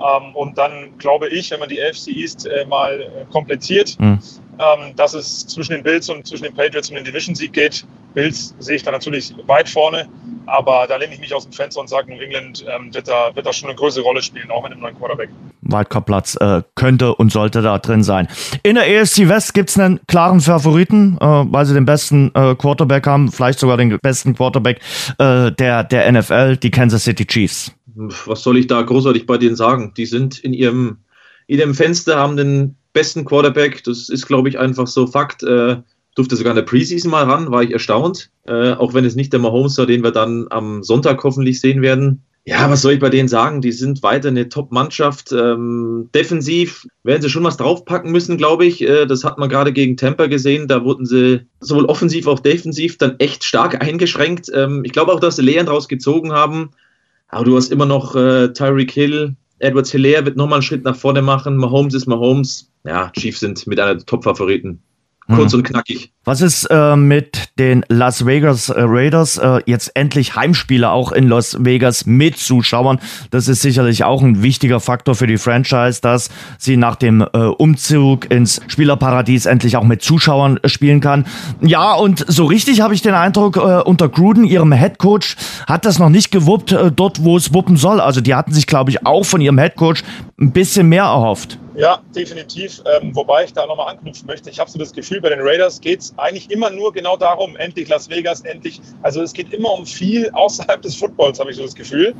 [0.00, 4.20] Ähm, und dann glaube ich, wenn man die AFC East äh, mal äh, komplettiert, mhm.
[4.58, 7.84] ähm, dass es zwischen den Bills und zwischen den Patriots um den Division-Sieg geht.
[8.14, 10.08] Bills sehe ich da natürlich weit vorne,
[10.46, 13.34] aber da lehne ich mich aus dem Fenster und sage, New England ähm, wird, da,
[13.34, 15.28] wird da schon eine größere Rolle spielen, auch mit dem neuen Quarterback.
[15.62, 18.28] Wildcard-Platz äh, könnte und sollte da drin sein.
[18.62, 22.54] In der AFC West gibt es einen klaren Favoriten, äh, weil sie den besten äh,
[22.54, 24.80] Quarterback haben, vielleicht sogar den besten Quarterback
[25.18, 27.72] äh, der, der NFL, die Kansas City Chiefs.
[27.94, 29.92] Was soll ich da großartig bei denen sagen?
[29.96, 30.98] Die sind in ihrem,
[31.46, 33.82] in ihrem Fenster, haben den besten Quarterback.
[33.84, 35.42] Das ist, glaube ich, einfach so Fakt.
[36.14, 38.30] Durfte sogar in der Preseason mal ran, war ich erstaunt.
[38.44, 41.82] Äh, auch wenn es nicht der Mahomes war, den wir dann am Sonntag hoffentlich sehen
[41.82, 42.22] werden.
[42.48, 43.60] Ja, was soll ich bei denen sagen?
[43.60, 45.32] Die sind weiter eine Top-Mannschaft.
[45.32, 48.80] Ähm, defensiv werden sie schon was draufpacken müssen, glaube ich.
[48.80, 50.66] Äh, das hat man gerade gegen Tampa gesehen.
[50.66, 54.50] Da wurden sie sowohl offensiv als auch defensiv dann echt stark eingeschränkt.
[54.54, 56.70] Ähm, ich glaube auch, dass sie Lehren daraus gezogen haben.
[57.28, 59.36] Aber du hast immer noch äh, Tyreek Hill.
[59.58, 61.58] Edwards Hilaire wird nochmal einen Schritt nach vorne machen.
[61.58, 62.70] Mahomes ist Mahomes.
[62.84, 64.80] Ja, Chiefs sind mit einer Top-Favoriten.
[65.28, 65.58] Kurz mhm.
[65.58, 66.12] und knackig.
[66.28, 69.38] Was ist äh, mit den Las Vegas äh, Raiders?
[69.38, 73.00] Äh, jetzt endlich Heimspiele auch in Las Vegas mit Zuschauern.
[73.30, 77.38] Das ist sicherlich auch ein wichtiger Faktor für die Franchise, dass sie nach dem äh,
[77.38, 81.24] Umzug ins Spielerparadies endlich auch mit Zuschauern spielen kann.
[81.62, 85.34] Ja, und so richtig habe ich den Eindruck, äh, unter Gruden, ihrem Headcoach,
[85.66, 88.02] hat das noch nicht gewuppt, äh, dort wo es wuppen soll.
[88.02, 90.02] Also die hatten sich, glaube ich, auch von ihrem Headcoach
[90.38, 91.58] ein bisschen mehr erhofft.
[91.78, 92.82] Ja, definitiv.
[93.00, 94.50] Ähm, wobei ich da nochmal anknüpfen möchte.
[94.50, 97.56] Ich habe so das Gefühl, bei den Raiders geht es eigentlich immer nur genau darum,
[97.56, 98.80] endlich Las Vegas, endlich.
[99.02, 102.14] Also es geht immer um viel außerhalb des Footballs, habe ich so das Gefühl.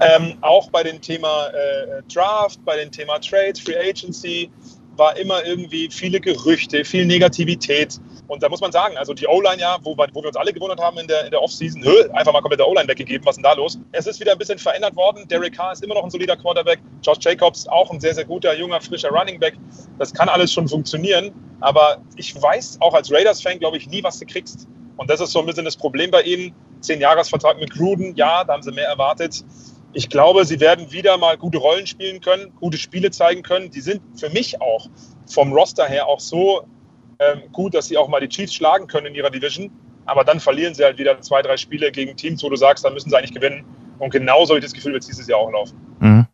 [0.00, 4.50] Ähm, auch bei dem Thema äh, Draft, bei dem Thema Trade, Free Agency
[4.96, 7.98] war immer irgendwie viele Gerüchte, viel Negativität.
[8.26, 10.80] Und da muss man sagen, also die O-Line ja, wo, wo, wir uns alle gewundert
[10.80, 13.42] haben in der, in der Offseason, einfach mal komplett der O-Line weggegeben, was ist denn
[13.42, 13.78] da los?
[13.92, 15.28] Es ist wieder ein bisschen verändert worden.
[15.28, 16.80] Derek Carr ist immer noch ein solider Quarterback.
[17.02, 19.54] Josh Jacobs auch ein sehr, sehr guter, junger, frischer Running Back.
[19.98, 21.32] Das kann alles schon funktionieren.
[21.60, 24.66] Aber ich weiß auch als Raiders-Fan, glaube ich, nie, was du kriegst.
[24.96, 26.54] Und das ist so ein bisschen das Problem bei ihnen.
[26.80, 29.42] Zehn-Jahres-Vertrag mit Gruden, ja, da haben sie mehr erwartet.
[29.92, 33.70] Ich glaube, sie werden wieder mal gute Rollen spielen können, gute Spiele zeigen können.
[33.70, 34.88] Die sind für mich auch
[35.26, 36.66] vom Roster her auch so
[37.18, 39.70] ähm, gut, dass sie auch mal die Chiefs schlagen können in ihrer Division.
[40.06, 42.90] Aber dann verlieren sie halt wieder zwei, drei Spiele gegen Teams, wo du sagst, da
[42.90, 43.64] müssen sie eigentlich gewinnen.
[43.98, 45.76] Und genauso habe ich das Gefühl, wird es dieses Jahr auch laufen.
[46.00, 46.26] Mhm.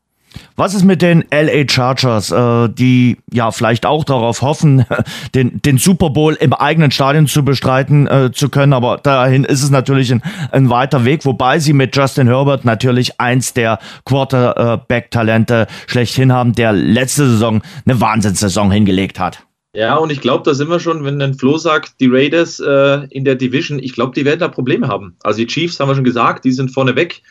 [0.57, 4.85] Was ist mit den LA Chargers, äh, die ja vielleicht auch darauf hoffen,
[5.35, 9.63] den, den Super Bowl im eigenen Stadion zu bestreiten äh, zu können, aber dahin ist
[9.63, 15.67] es natürlich ein, ein weiter Weg, wobei sie mit Justin Herbert natürlich eins der Quarterback-Talente
[15.87, 19.45] schlechthin haben, der letzte Saison eine Wahnsinnssaison hingelegt hat.
[19.73, 23.07] Ja, und ich glaube, da sind wir schon, wenn dann Flo sagt, die Raiders äh,
[23.11, 25.17] in der Division, ich glaube, die werden da Probleme haben.
[25.23, 27.23] Also die Chiefs haben wir schon gesagt, die sind vorne weg.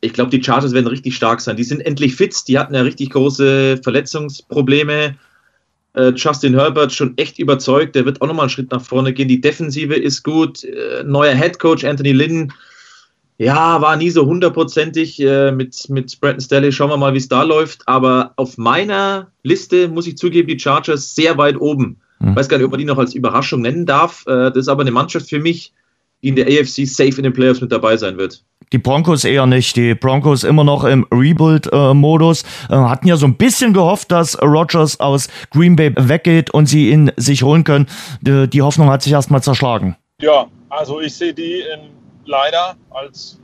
[0.00, 1.56] Ich glaube, die Chargers werden richtig stark sein.
[1.56, 5.16] Die sind endlich fit, die hatten ja richtig große Verletzungsprobleme.
[5.94, 9.28] Äh, Justin Herbert schon echt überzeugt, der wird auch nochmal einen Schritt nach vorne gehen.
[9.28, 10.62] Die Defensive ist gut.
[10.62, 12.52] Äh, neuer Head Coach Anthony Lynn
[13.42, 16.70] ja, war nie so hundertprozentig äh, mit, mit Brandon Staley.
[16.70, 17.86] Schauen wir mal, wie es da läuft.
[17.88, 22.00] Aber auf meiner Liste muss ich zugeben, die Chargers sehr weit oben.
[22.20, 22.36] Mhm.
[22.36, 24.24] Weiß gar nicht, ob man die noch als Überraschung nennen darf.
[24.26, 25.72] Äh, das ist aber eine Mannschaft für mich,
[26.22, 28.44] die in der AFC safe in den Playoffs mit dabei sein wird.
[28.72, 29.74] Die Broncos eher nicht.
[29.76, 32.44] Die Broncos immer noch im Rebuild-Modus.
[32.70, 36.90] Äh, hatten ja so ein bisschen gehofft, dass Rogers aus Green Bay weggeht und sie
[36.90, 37.86] ihn sich holen können.
[38.20, 39.96] Die, die Hoffnung hat sich erstmal zerschlagen.
[40.20, 43.38] Ja, also ich sehe die in leider als,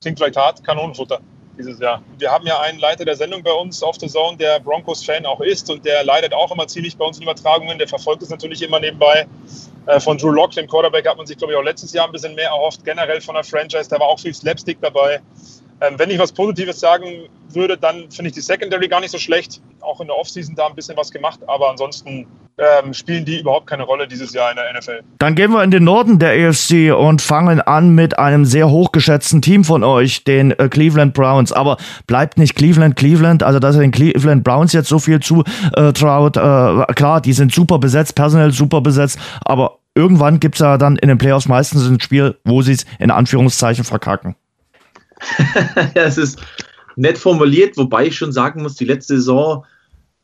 [0.00, 1.20] klingt vielleicht hart, Kanonenfutter
[1.58, 2.02] dieses Jahr.
[2.18, 5.40] Wir haben ja einen Leiter der Sendung bei uns auf The Zone, der Broncos-Fan auch
[5.40, 7.78] ist und der leidet auch immer ziemlich bei uns in Übertragungen.
[7.78, 9.26] Der verfolgt es natürlich immer nebenbei.
[9.86, 12.12] Äh, von Drew Lock, dem Quarterback, hat man sich, glaube ich, auch letztes Jahr ein
[12.12, 12.84] bisschen mehr erhofft.
[12.84, 15.20] Generell von der Franchise, da war auch viel Slapstick dabei.
[15.80, 19.18] Ähm, wenn ich was Positives sagen würde, dann finde ich die Secondary gar nicht so
[19.18, 19.60] schlecht.
[19.80, 22.26] Auch in der Offseason da ein bisschen was gemacht, aber ansonsten
[22.58, 25.00] ähm, spielen die überhaupt keine Rolle dieses Jahr in der NFL.
[25.18, 29.40] Dann gehen wir in den Norden der AFC und fangen an mit einem sehr hochgeschätzten
[29.40, 31.52] Team von euch, den äh, Cleveland Browns.
[31.52, 36.36] Aber bleibt nicht Cleveland Cleveland, also dass er den Cleveland Browns jetzt so viel zutraut.
[36.36, 40.96] Äh, klar, die sind super besetzt, personell super besetzt, aber irgendwann gibt es ja dann
[40.96, 44.34] in den Playoffs meistens ein Spiel, wo sie es in Anführungszeichen verkacken.
[45.94, 46.38] es ist
[46.96, 49.64] nett formuliert, wobei ich schon sagen muss, die letzte Saison,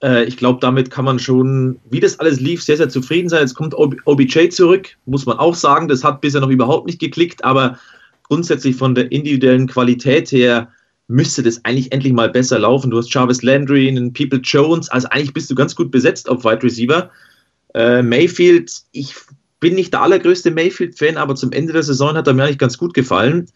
[0.02, 3.40] äh, ich glaube, damit kann man schon, wie das alles lief, sehr, sehr zufrieden sein.
[3.40, 5.88] Jetzt kommt OBJ zurück, muss man auch sagen.
[5.88, 7.78] Das hat bisher noch überhaupt nicht geklickt, aber
[8.24, 10.68] grundsätzlich von der individuellen Qualität her
[11.06, 12.90] müsste das eigentlich endlich mal besser laufen.
[12.90, 16.44] Du hast Jarvis Landry, einen People Jones, also eigentlich bist du ganz gut besetzt auf
[16.44, 17.10] Wide Receiver.
[17.74, 19.14] Äh, Mayfield, ich
[19.60, 22.78] bin nicht der allergrößte Mayfield-Fan, aber zum Ende der Saison hat er mir eigentlich ganz
[22.78, 23.46] gut gefallen.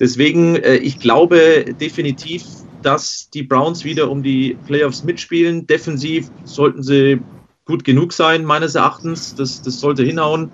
[0.00, 2.44] Deswegen, äh, ich glaube definitiv,
[2.82, 5.66] dass die Browns wieder um die Playoffs mitspielen.
[5.66, 7.20] Defensiv sollten sie
[7.66, 9.34] gut genug sein, meines Erachtens.
[9.34, 10.50] Das, das sollte hinhauen.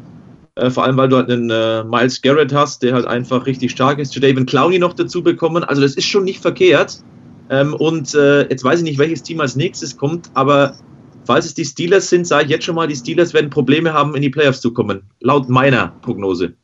[0.56, 3.70] Äh, vor allem, weil du halt einen äh, Miles Garrett hast, der halt einfach richtig
[3.70, 4.16] stark ist.
[4.16, 5.64] David Clowney noch dazu bekommen.
[5.64, 6.98] Also, das ist schon nicht verkehrt.
[7.48, 10.76] Ähm, und äh, jetzt weiß ich nicht, welches Team als nächstes kommt, aber
[11.26, 14.16] falls es die Steelers sind, sage ich jetzt schon mal, die Steelers werden Probleme haben,
[14.16, 15.02] in die Playoffs zu kommen.
[15.20, 16.54] Laut meiner Prognose.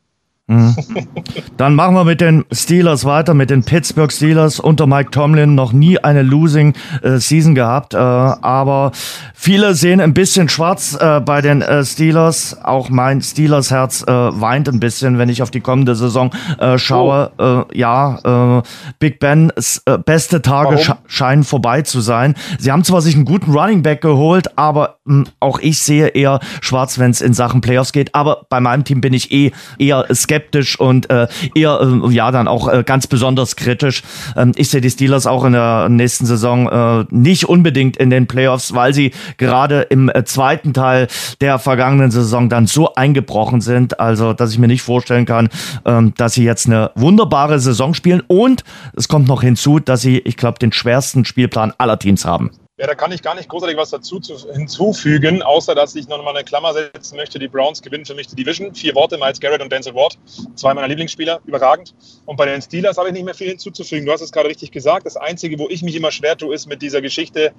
[0.47, 0.75] Mhm.
[1.57, 5.71] Dann machen wir mit den Steelers weiter, mit den Pittsburgh Steelers unter Mike Tomlin noch
[5.71, 8.91] nie eine Losing äh, Season gehabt, äh, aber
[9.33, 12.57] viele sehen ein bisschen schwarz äh, bei den äh, Steelers.
[12.61, 16.77] Auch mein Steelers Herz äh, weint ein bisschen, wenn ich auf die kommende Saison äh,
[16.77, 17.31] schaue.
[17.37, 17.63] Oh.
[17.73, 18.63] ja,
[18.99, 22.35] Big Ben's beste Tage sch scheinen vorbei zu sein.
[22.59, 26.07] Sie haben zwar sich einen guten Running Back geholt, aber mh, hm, auch ich sehe
[26.07, 28.13] eher schwarz, wenn es in Sachen Playoffs geht.
[28.15, 32.31] Aber bei meinem Team bin ich eh eher skeptisch skeptisch und äh, eher, äh, ja,
[32.31, 34.01] dann auch äh, ganz besonders kritisch.
[34.35, 38.25] Ähm, ich sehe die Steelers auch in der nächsten Saison äh, nicht unbedingt in den
[38.25, 41.07] Playoffs, weil sie gerade im äh, zweiten Teil
[41.39, 45.49] der vergangenen Saison dann so eingebrochen sind, also dass ich mir nicht vorstellen kann,
[45.85, 48.63] ähm, dass sie jetzt eine wunderbare Saison spielen und
[48.95, 52.51] es kommt noch hinzu, dass sie, ich glaube, den schwersten Spielplan aller Teams haben.
[52.83, 56.21] Ja, da kann ich gar nicht großartig was dazu zu, hinzufügen, außer dass ich noch
[56.21, 57.39] mal eine Klammer setzen möchte.
[57.39, 58.75] Die Browns gewinnen für mich die Division.
[58.75, 60.19] Vier Worte, Miles Garrett und Denzel Ward.
[60.55, 61.95] Zwei meiner Lieblingsspieler, überragend.
[62.25, 64.05] Und bei den Steelers habe ich nicht mehr viel hinzuzufügen.
[64.05, 65.05] Du hast es gerade richtig gesagt.
[65.05, 67.53] Das Einzige, wo ich mich immer schwer tue, ist mit dieser Geschichte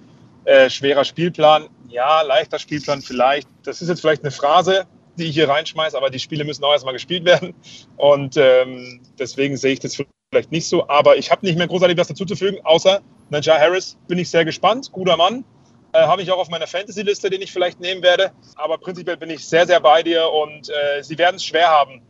[0.44, 1.70] äh, schwerer Spielplan.
[1.88, 3.48] Ja, leichter Spielplan vielleicht.
[3.62, 4.84] Das ist jetzt vielleicht eine Phrase,
[5.16, 7.54] die ich hier reinschmeiße, aber die Spiele müssen auch erstmal gespielt werden.
[7.96, 9.96] Und ähm, deswegen sehe ich das
[10.30, 10.88] vielleicht nicht so.
[10.88, 13.00] Aber ich habe nicht mehr großartig was dazuzufügen, außer
[13.30, 14.90] Najah Harris bin ich sehr gespannt.
[14.92, 15.44] Guter Mann.
[15.92, 18.32] Äh, Habe ich auch auf meiner Fantasy-Liste, den ich vielleicht nehmen werde.
[18.56, 22.02] Aber prinzipiell bin ich sehr, sehr bei dir und äh, sie werden es schwer haben,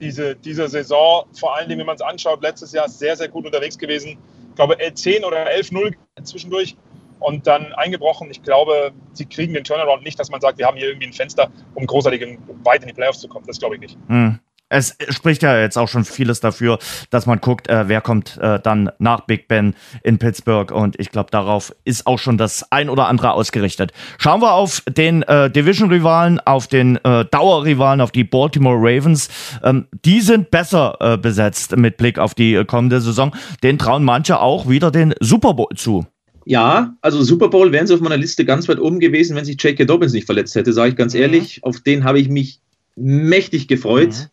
[0.00, 1.26] diese, diese Saison.
[1.38, 4.18] Vor allen Dingen, wenn man es anschaut, letztes Jahr sehr, sehr gut unterwegs gewesen.
[4.48, 6.76] Ich glaube, 10 oder 11-0 zwischendurch
[7.20, 8.28] und dann eingebrochen.
[8.30, 11.12] Ich glaube, sie kriegen den Turnaround nicht, dass man sagt, wir haben hier irgendwie ein
[11.12, 13.46] Fenster, um großartig weit in die Playoffs zu kommen.
[13.46, 13.98] Das glaube ich nicht.
[14.08, 16.78] Hm es spricht ja jetzt auch schon vieles dafür,
[17.10, 20.70] dass man guckt, äh, wer kommt äh, dann nach Big Ben in Pittsburgh.
[20.70, 23.92] Und ich glaube, darauf ist auch schon das ein oder andere ausgerichtet.
[24.18, 29.28] Schauen wir auf den äh, Division-Rivalen, auf den äh, Dauerrivalen, auf die Baltimore Ravens.
[29.62, 33.34] Ähm, die sind besser äh, besetzt mit Blick auf die äh, kommende Saison.
[33.64, 36.06] Den trauen manche auch wieder den Super Bowl zu.
[36.50, 39.62] Ja, also Super Bowl wären sie auf meiner Liste ganz weit oben gewesen, wenn sich
[39.62, 39.84] J.K.
[39.84, 41.20] Dobbins nicht verletzt hätte, sage ich ganz mhm.
[41.20, 41.62] ehrlich.
[41.62, 42.58] Auf den habe ich mich
[42.96, 44.08] mächtig gefreut.
[44.08, 44.26] Mhm.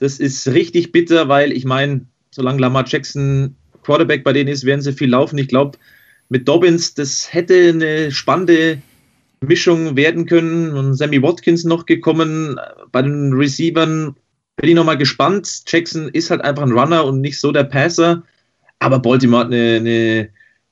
[0.00, 3.54] Das ist richtig bitter, weil ich meine, solange Lamar Jackson
[3.84, 5.38] Quarterback bei denen ist, werden sie viel laufen.
[5.38, 5.78] Ich glaube,
[6.28, 8.82] mit Dobbins, das hätte eine spannende
[9.40, 10.72] Mischung werden können.
[10.72, 12.58] Und Sammy Watkins noch gekommen.
[12.90, 14.16] Bei den Receivern
[14.56, 15.62] bin ich nochmal gespannt.
[15.68, 18.24] Jackson ist halt einfach ein Runner und nicht so der Passer.
[18.80, 20.30] Aber Baltimore hat eine, eine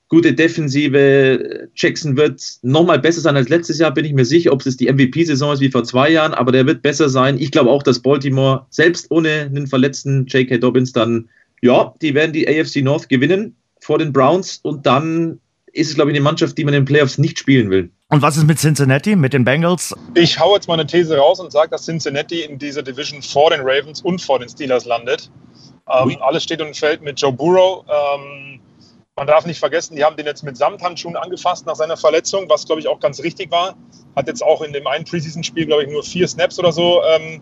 [0.09, 1.69] gute Defensive.
[1.75, 4.51] Jackson wird nochmal besser sein als letztes Jahr, bin ich mir sicher.
[4.51, 7.39] Ob es die MVP-Saison ist wie vor zwei Jahren, aber der wird besser sein.
[7.39, 10.57] Ich glaube auch, dass Baltimore selbst ohne einen verletzten J.K.
[10.57, 11.29] Dobbins dann,
[11.61, 15.39] ja, die werden die AFC North gewinnen vor den Browns und dann
[15.71, 17.91] ist es, glaube ich, eine Mannschaft, die man in den Playoffs nicht spielen will.
[18.09, 19.93] Und was ist mit Cincinnati, mit den Bengals?
[20.15, 23.51] Ich hau jetzt mal eine These raus und sage, dass Cincinnati in dieser Division vor
[23.51, 25.29] den Ravens und vor den Steelers landet.
[25.87, 27.85] Ähm, alles steht und fällt mit Joe Burrow.
[27.87, 28.59] Ähm,
[29.19, 32.65] man darf nicht vergessen, die haben den jetzt mit Samthandschuhen angefasst nach seiner Verletzung, was
[32.65, 33.75] glaube ich auch ganz richtig war.
[34.15, 37.41] Hat jetzt auch in dem einen Preseason-Spiel, glaube ich, nur vier Snaps oder so ähm,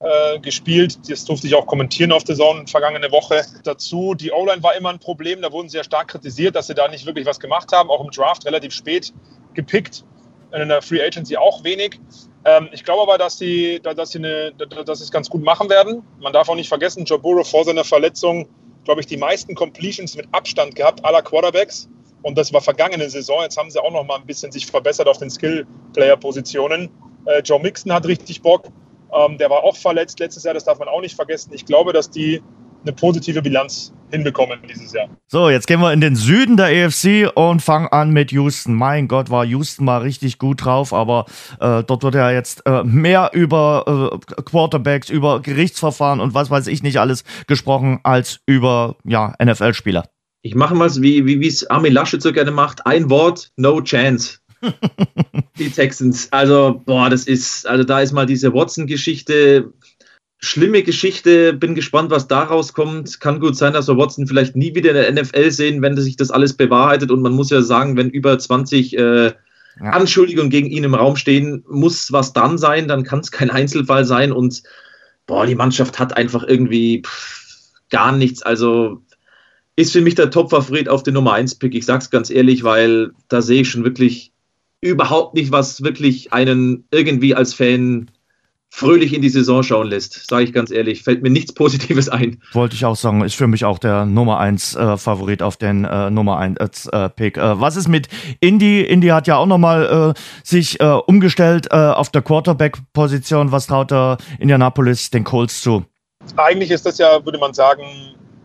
[0.00, 1.08] äh, gespielt.
[1.08, 3.42] Das durfte ich auch kommentieren auf der Zone vergangene Woche.
[3.62, 5.40] Dazu, die O-Line war immer ein Problem.
[5.40, 7.90] Da wurden sie ja stark kritisiert, dass sie da nicht wirklich was gemacht haben.
[7.90, 9.12] Auch im Draft relativ spät
[9.54, 10.04] gepickt.
[10.52, 12.00] In der Free Agency auch wenig.
[12.44, 15.70] Ähm, ich glaube aber, dass sie, dass, sie eine, dass sie es ganz gut machen
[15.70, 16.02] werden.
[16.18, 18.48] Man darf auch nicht vergessen, Joe Burrow vor seiner Verletzung
[18.84, 21.88] glaube ich, die meisten Completions mit Abstand gehabt aller Quarterbacks.
[22.22, 23.42] Und das war vergangene Saison.
[23.42, 26.88] Jetzt haben sie auch noch mal ein bisschen sich verbessert auf den Skill-Player-Positionen.
[27.26, 28.68] Äh, Joe Mixon hat richtig Bock.
[29.12, 31.52] Ähm, der war auch verletzt letztes Jahr, das darf man auch nicht vergessen.
[31.54, 32.42] Ich glaube, dass die
[32.84, 35.08] eine positive Bilanz hinbekommen dieses Jahr.
[35.26, 38.74] So, jetzt gehen wir in den Süden der EFC und fangen an mit Houston.
[38.74, 41.26] Mein Gott, war Houston mal richtig gut drauf, aber
[41.60, 46.66] äh, dort wird ja jetzt äh, mehr über äh, Quarterbacks, über Gerichtsverfahren und was weiß
[46.68, 50.04] ich nicht alles gesprochen, als über ja, NFL-Spieler.
[50.42, 52.86] Ich mache mal wie wie es Armin Laschet so gerne macht.
[52.86, 54.38] Ein Wort, no chance.
[55.58, 56.28] die Texans.
[56.32, 59.72] Also, boah, das ist, also da ist mal diese Watson-Geschichte
[60.44, 61.52] schlimme Geschichte.
[61.52, 63.20] Bin gespannt, was daraus kommt.
[63.20, 66.16] Kann gut sein, dass wir Watson vielleicht nie wieder in der NFL sehen, wenn sich
[66.16, 67.10] das alles bewahrheitet.
[67.10, 69.32] Und man muss ja sagen, wenn über 20 äh, ja.
[69.80, 72.88] Anschuldigungen gegen ihn im Raum stehen, muss was dann sein.
[72.88, 74.32] Dann kann es kein Einzelfall sein.
[74.32, 74.62] Und
[75.26, 78.42] boah, die Mannschaft hat einfach irgendwie pff, gar nichts.
[78.42, 79.02] Also
[79.76, 81.74] ist für mich der Top-Favorit auf den Nummer 1-Pick.
[81.74, 84.32] Ich sag's ganz ehrlich, weil da sehe ich schon wirklich
[84.80, 88.10] überhaupt nicht, was wirklich einen irgendwie als Fan
[88.74, 91.04] fröhlich in die Saison schauen lässt, sage ich ganz ehrlich.
[91.04, 92.42] Fällt mir nichts Positives ein.
[92.52, 95.84] Wollte ich auch sagen, ist für mich auch der Nummer 1 äh, Favorit auf den
[95.84, 97.36] äh, Nummer 1 äh, Pick.
[97.36, 98.08] Äh, was ist mit
[98.40, 98.82] Indy?
[98.82, 103.52] Indy hat ja auch nochmal äh, sich äh, umgestellt äh, auf der Quarterback-Position.
[103.52, 105.84] Was traut der Indianapolis den Colts zu?
[106.36, 107.84] Eigentlich ist das ja, würde man sagen,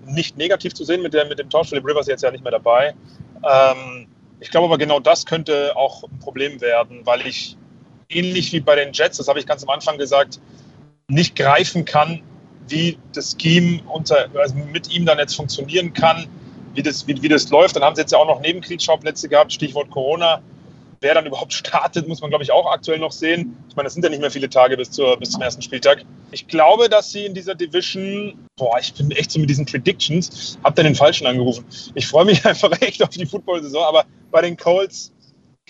[0.06, 1.70] nicht negativ zu sehen mit, der, mit dem Tausch.
[1.70, 2.94] Philip Rivers jetzt ja nicht mehr dabei.
[3.44, 4.08] Ähm,
[4.39, 7.58] ich glaube aber genau das könnte auch ein Problem werden, weil ich
[8.10, 10.39] ähnlich wie bei den Jets, das habe ich ganz am Anfang gesagt,
[11.08, 12.22] nicht greifen kann,
[12.67, 16.28] wie das Scheme unter, also mit ihm dann jetzt funktionieren kann,
[16.74, 17.76] wie das, wie, wie das läuft.
[17.76, 20.41] Dann haben sie jetzt ja auch noch Nebenkriegsschauplätze gehabt, Stichwort Corona.
[21.02, 23.56] Wer dann überhaupt startet, muss man, glaube ich, auch aktuell noch sehen.
[23.69, 26.04] Ich meine, es sind ja nicht mehr viele Tage bis, zur, bis zum ersten Spieltag.
[26.32, 30.60] Ich glaube, dass sie in dieser Division, boah, ich bin echt so mit diesen Predictions,
[30.63, 31.63] hab dann den Falschen angerufen.
[31.95, 35.13] Ich freue mich einfach echt auf die Football-Saison, aber bei den Colts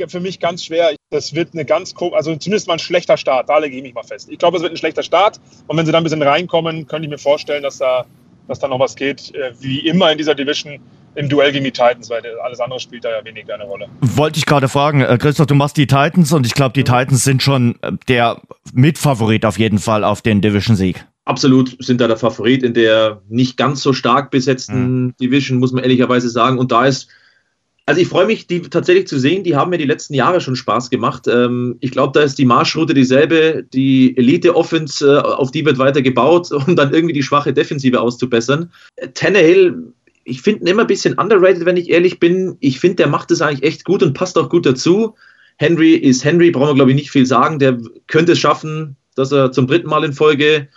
[0.08, 0.96] für mich ganz schwer.
[1.10, 3.50] Das wird eine ganz, also zumindest mal ein schlechter Start.
[3.50, 4.30] Da lege ich mich mal fest.
[4.32, 5.40] Ich glaube, es wird ein schlechter Start.
[5.68, 8.06] Und wenn sie dann ein bisschen reinkommen, könnte ich mir vorstellen, dass da,
[8.48, 9.34] dass da noch was geht.
[9.36, 10.80] Äh, wie immer in dieser Division
[11.16, 13.88] im Duell gegen die Titans, weil alles andere spielt da ja wenig eine Rolle.
[14.02, 17.24] Wollte ich gerade fragen, äh, Christoph, du machst die Titans und ich glaube, die Titans
[17.24, 18.42] sind schon äh, der
[18.74, 21.06] Mitfavorit auf jeden Fall auf den Division-Sieg.
[21.26, 25.16] Absolut sind da der Favorit in der nicht ganz so stark besetzten mhm.
[25.22, 26.58] Division, muss man ehrlicherweise sagen.
[26.58, 27.10] Und da ist
[27.90, 29.44] also ich freue mich, die tatsächlich zu sehen.
[29.44, 31.28] Die haben mir die letzten Jahre schon Spaß gemacht.
[31.28, 33.66] Ähm, ich glaube, da ist die Marschroute dieselbe.
[33.74, 38.72] Die Elite-Offense, äh, auf die wird weiter gebaut, um dann irgendwie die schwache Defensive auszubessern.
[39.16, 39.92] Tannehill,
[40.24, 42.58] ich finde ihn immer ein bisschen underrated, wenn ich ehrlich bin.
[42.60, 45.16] Ich finde, der macht es eigentlich echt gut und passt auch gut dazu.
[45.58, 47.58] Henry ist Henry, brauchen wir glaube ich nicht viel sagen.
[47.58, 50.68] Der könnte es schaffen, dass er zum dritten Mal in Folge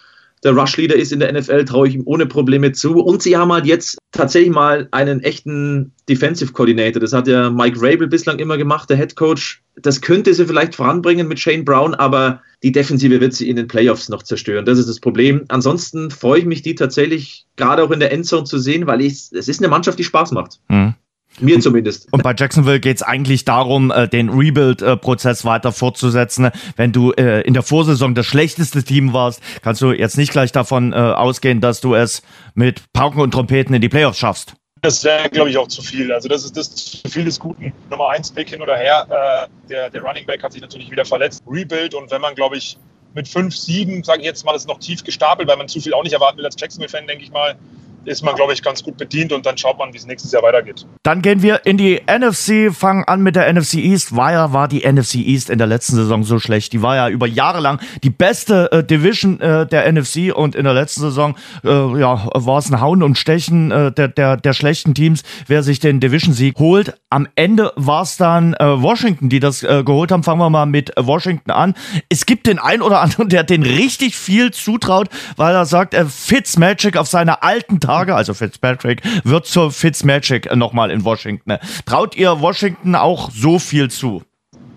[0.44, 3.00] der Rush-Leader ist in der NFL, traue ich ihm ohne Probleme zu.
[3.00, 7.00] Und sie haben halt jetzt tatsächlich mal einen echten Defensive Coordinator.
[7.00, 9.62] Das hat ja Mike Rabel bislang immer gemacht, der Head Coach.
[9.76, 13.68] Das könnte sie vielleicht voranbringen mit Shane Brown, aber die Defensive wird sie in den
[13.68, 14.64] Playoffs noch zerstören.
[14.64, 15.44] Das ist das Problem.
[15.48, 19.30] Ansonsten freue ich mich, die tatsächlich gerade auch in der Endzone zu sehen, weil ich,
[19.32, 20.60] es ist eine Mannschaft, die Spaß macht.
[20.68, 20.94] Mhm.
[21.40, 22.12] Mir zumindest.
[22.12, 26.50] Und bei Jacksonville geht es eigentlich darum, äh, den Rebuild-Prozess weiter fortzusetzen.
[26.76, 30.52] Wenn du äh, in der Vorsaison das schlechteste Team warst, kannst du jetzt nicht gleich
[30.52, 32.22] davon äh, ausgehen, dass du es
[32.54, 34.54] mit Pauken und Trompeten in die Playoffs schaffst.
[34.82, 36.12] Das wäre, glaube ich, auch zu viel.
[36.12, 37.72] Also das ist das zu viel des Guten.
[37.88, 39.06] Nummer eins Pick hin oder her.
[39.08, 41.42] Äh, der, der Running Back hat sich natürlich wieder verletzt.
[41.46, 42.76] Rebuild und wenn man, glaube ich,
[43.14, 45.80] mit fünf Siegen, sage ich jetzt mal, das ist noch tief gestapelt, weil man zu
[45.80, 47.56] viel auch nicht erwarten will als Jacksonville-Fan, denke ich mal
[48.04, 50.42] ist man, glaube ich, ganz gut bedient und dann schaut man, wie es nächstes Jahr
[50.42, 50.86] weitergeht.
[51.02, 54.16] Dann gehen wir in die NFC, fangen an mit der NFC East.
[54.16, 56.72] War ja, war die NFC East in der letzten Saison so schlecht.
[56.72, 60.64] Die war ja über Jahre lang die beste äh, Division äh, der NFC und in
[60.64, 64.52] der letzten Saison äh, ja, war es ein Hauen und Stechen äh, der, der, der
[64.52, 66.94] schlechten Teams, wer sich den Division-Sieg holt.
[67.10, 70.22] Am Ende war es dann äh, Washington, die das äh, geholt haben.
[70.22, 71.74] Fangen wir mal mit Washington an.
[72.08, 76.06] Es gibt den einen oder anderen, der den richtig viel zutraut, weil er sagt, er
[76.06, 81.58] Fitzmagic auf seine alten Tage Tage, also Fitzpatrick, wird zur Fitzmagic nochmal in Washington.
[81.84, 84.22] Traut ihr Washington auch so viel zu?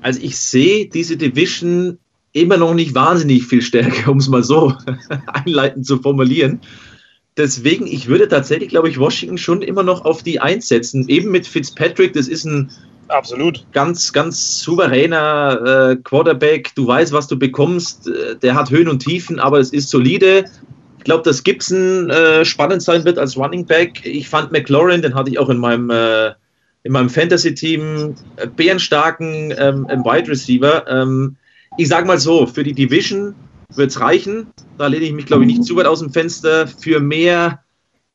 [0.01, 1.97] Also ich sehe diese Division
[2.33, 4.73] immer noch nicht wahnsinnig viel stärker, um es mal so
[5.27, 6.59] einleitend zu formulieren.
[7.37, 11.07] Deswegen, ich würde tatsächlich, glaube ich, Washington schon immer noch auf die einsetzen.
[11.07, 12.69] Eben mit Fitzpatrick, das ist ein
[13.07, 13.63] Absolut.
[13.71, 16.71] Ganz, ganz souveräner äh, Quarterback.
[16.73, 18.07] Du weißt, was du bekommst.
[18.07, 20.45] Äh, der hat Höhen und Tiefen, aber es ist solide
[21.05, 24.05] glaube, dass Gibson äh, spannend sein wird als Running Back.
[24.05, 26.33] Ich fand McLaurin, den hatte ich auch in meinem, äh,
[26.83, 30.85] in meinem Fantasy-Team, äh, bärenstarken ähm, Wide Receiver.
[30.89, 31.37] Ähm,
[31.77, 33.33] ich sage mal so, für die Division
[33.73, 34.47] wird es reichen.
[34.77, 36.67] Da lehne ich mich, glaube ich, nicht zu weit aus dem Fenster.
[36.67, 37.63] Für mehr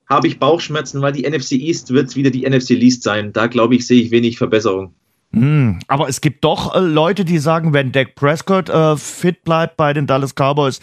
[0.09, 3.33] habe ich Bauchschmerzen, weil die NFC East wird wieder die NFC Least sein.
[3.33, 4.95] Da, glaube ich, sehe ich wenig Verbesserung.
[5.33, 9.77] Hm, aber es gibt doch äh, Leute, die sagen, wenn Dak Prescott äh, fit bleibt
[9.77, 10.81] bei den Dallas Cowboys,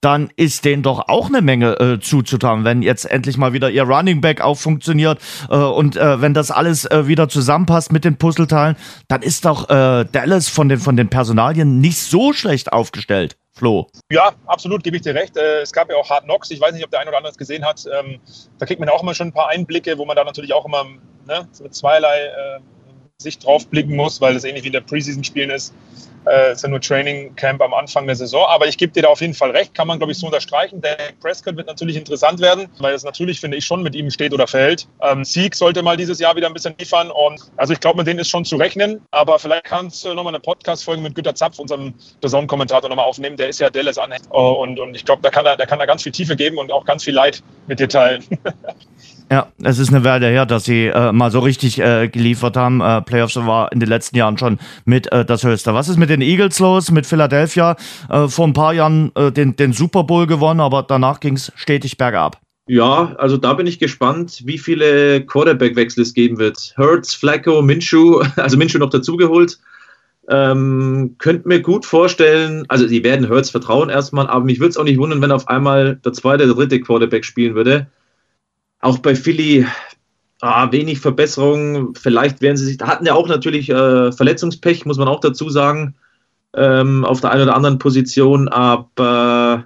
[0.00, 3.84] dann ist denen doch auch eine Menge äh, zuzutrauen, wenn jetzt endlich mal wieder ihr
[3.84, 8.76] Running Back auch funktioniert äh, und äh, wenn das alles wieder zusammenpasst mit den Puzzleteilen,
[9.08, 13.36] dann ist doch Dallas von den, von den Personalien nicht so schlecht aufgestellt.
[13.52, 13.86] Flo.
[14.10, 15.36] Ja, absolut, gebe ich dir recht.
[15.36, 16.50] es gab ja auch Hard Knocks.
[16.50, 17.84] Ich weiß nicht, ob der ein oder andere es gesehen hat.
[17.86, 18.20] Ähm,
[18.58, 20.84] da kriegt man auch immer schon ein paar Einblicke, wo man da natürlich auch immer
[21.26, 22.30] ne, mit zweierlei
[23.22, 25.72] Sicht drauf blicken muss, weil das ähnlich wie in der Preseason-Spielen ist.
[26.26, 28.46] Äh, ist ja nur Training Camp am Anfang der Saison.
[28.48, 30.80] Aber ich gebe dir da auf jeden Fall recht, kann man, glaube ich, so unterstreichen.
[30.80, 34.32] Der Prescott wird natürlich interessant werden, weil es natürlich, finde ich, schon mit ihm steht
[34.32, 34.88] oder fällt.
[35.02, 37.10] Ähm, Sieg sollte mal dieses Jahr wieder ein bisschen liefern.
[37.10, 39.02] Und also ich glaube, mit denen ist schon zu rechnen.
[39.10, 43.36] Aber vielleicht kannst du nochmal eine Podcast-Folge mit Günter Zapf, unserem Saison-Kommentator, nochmal aufnehmen.
[43.36, 44.34] Der ist ja Dallas Anhänger.
[44.34, 46.72] Und, und ich glaube, da kann er, da kann er ganz viel Tiefe geben und
[46.72, 48.24] auch ganz viel Leid mit dir teilen.
[49.30, 52.80] Ja, es ist eine Weile her, dass sie äh, mal so richtig äh, geliefert haben.
[52.80, 55.72] Äh, Playoffs war in den letzten Jahren schon mit äh, das Höchste.
[55.72, 57.76] Was ist mit den Eagles los, mit Philadelphia?
[58.10, 61.52] Äh, vor ein paar Jahren äh, den, den Super Bowl gewonnen, aber danach ging es
[61.56, 62.38] stetig bergab.
[62.66, 66.74] Ja, also da bin ich gespannt, wie viele Quarterback-Wechsel es geben wird.
[66.78, 69.58] Hurts, Flacco, Minshew, also Minshew noch dazugeholt.
[70.28, 74.76] Ähm, könnt mir gut vorstellen, also die werden Hurts vertrauen erstmal, aber mich würde es
[74.78, 77.88] auch nicht wundern, wenn auf einmal der zweite, der dritte Quarterback spielen würde.
[78.84, 79.66] Auch bei Philly
[80.42, 81.94] ah, wenig Verbesserung.
[81.94, 85.48] Vielleicht werden sie sich, da hatten ja auch natürlich äh, Verletzungspech, muss man auch dazu
[85.48, 85.94] sagen,
[86.52, 89.64] ähm, auf der einen oder anderen Position, aber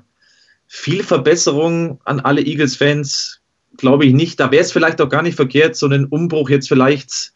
[0.69, 3.41] viel Verbesserung an alle Eagles-Fans
[3.77, 4.39] glaube ich nicht.
[4.39, 7.33] Da wäre es vielleicht auch gar nicht verkehrt, so einen Umbruch jetzt vielleicht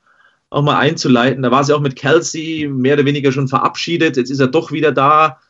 [0.50, 1.42] auch mal einzuleiten.
[1.42, 4.16] Da war sie auch mit Kelsey mehr oder weniger schon verabschiedet.
[4.16, 5.40] Jetzt ist er doch wieder da.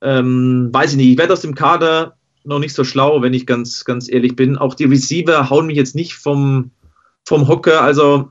[0.00, 1.10] Ähm, weiß ich nicht.
[1.10, 4.56] Ich werde aus dem Kader noch nicht so schlau, wenn ich ganz, ganz ehrlich bin.
[4.58, 6.70] Auch die Receiver hauen mich jetzt nicht vom,
[7.24, 7.82] vom Hocker.
[7.82, 8.30] Also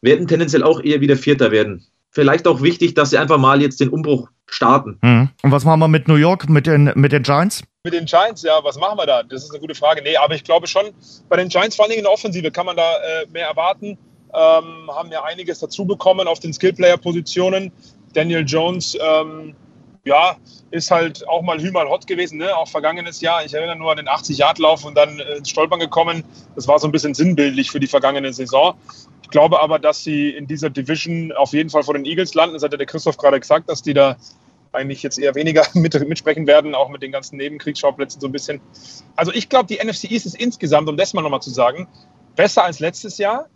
[0.00, 1.86] werden tendenziell auch eher wieder Vierter werden.
[2.10, 4.98] Vielleicht auch wichtig, dass sie einfach mal jetzt den Umbruch starten.
[5.02, 5.30] Mhm.
[5.42, 7.62] Und was machen wir mit New York, mit den, mit den Giants?
[7.84, 9.22] Mit den Giants, ja, was machen wir da?
[9.22, 10.02] Das ist eine gute Frage.
[10.02, 10.86] Nee, aber ich glaube schon,
[11.28, 13.96] bei den Giants, vor allem in der Offensive, kann man da äh, mehr erwarten
[14.32, 17.72] ähm, haben ja einiges dazu bekommen auf den Skillplayer-Positionen.
[18.12, 19.54] Daniel Jones, ähm,
[20.04, 20.36] ja,
[20.70, 22.56] ist halt auch mal Hü mal hot gewesen, ne?
[22.56, 23.44] auch vergangenes Jahr.
[23.44, 26.24] Ich erinnere nur an den 80-Yard-Lauf und dann äh, ins Stolpern gekommen.
[26.54, 28.74] Das war so ein bisschen sinnbildlich für die vergangene Saison.
[29.22, 32.54] Ich glaube aber, dass sie in dieser Division auf jeden Fall vor den Eagles landen.
[32.54, 34.16] Das hat ja der Christoph gerade gesagt, dass die da
[34.72, 38.60] eigentlich jetzt eher weniger mit, mitsprechen werden, auch mit den ganzen Nebenkriegsschauplätzen so ein bisschen.
[39.16, 41.88] Also ich glaube, die NFC East ist insgesamt, um das mal nochmal zu sagen,
[42.36, 43.48] besser als letztes Jahr.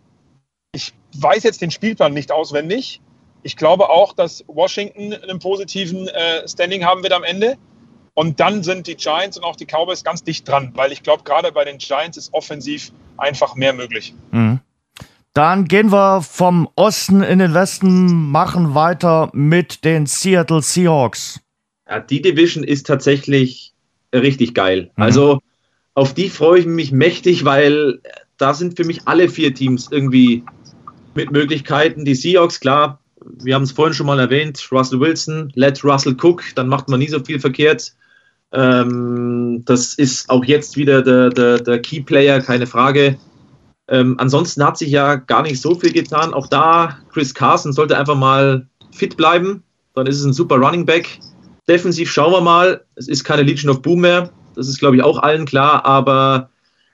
[0.73, 3.01] Ich weiß jetzt den Spielplan nicht auswendig.
[3.45, 7.57] Ich glaube auch, dass Washington einen positiven äh, Standing haben wird am Ende.
[8.15, 11.21] Und dann sind die Giants und auch die Cowboys ganz dicht dran, weil ich glaube,
[11.23, 14.15] gerade bei den Giants ist offensiv einfach mehr möglich.
[14.31, 14.61] Mhm.
[15.33, 21.39] Dann gehen wir vom Osten in den Westen, machen weiter mit den Seattle Seahawks.
[21.87, 23.73] Ja, die Division ist tatsächlich
[24.11, 24.89] richtig geil.
[24.95, 25.03] Mhm.
[25.03, 25.39] Also
[25.93, 28.01] auf die freue ich mich mächtig, weil
[28.37, 30.43] da sind für mich alle vier Teams irgendwie
[31.13, 32.05] mit Möglichkeiten.
[32.05, 36.43] Die Seahawks, klar, wir haben es vorhin schon mal erwähnt, Russell Wilson, let Russell Cook,
[36.55, 37.93] dann macht man nie so viel verkehrt.
[38.51, 43.17] Ähm, das ist auch jetzt wieder der, der, der Key Player, keine Frage.
[43.87, 46.33] Ähm, ansonsten hat sich ja gar nicht so viel getan.
[46.33, 49.63] Auch da, Chris Carson sollte einfach mal fit bleiben.
[49.93, 51.19] Dann ist es ein super Running Back.
[51.67, 52.83] Defensiv schauen wir mal.
[52.95, 54.31] Es ist keine Legion of Boom mehr.
[54.55, 55.85] Das ist, glaube ich, auch allen klar.
[55.85, 56.49] Aber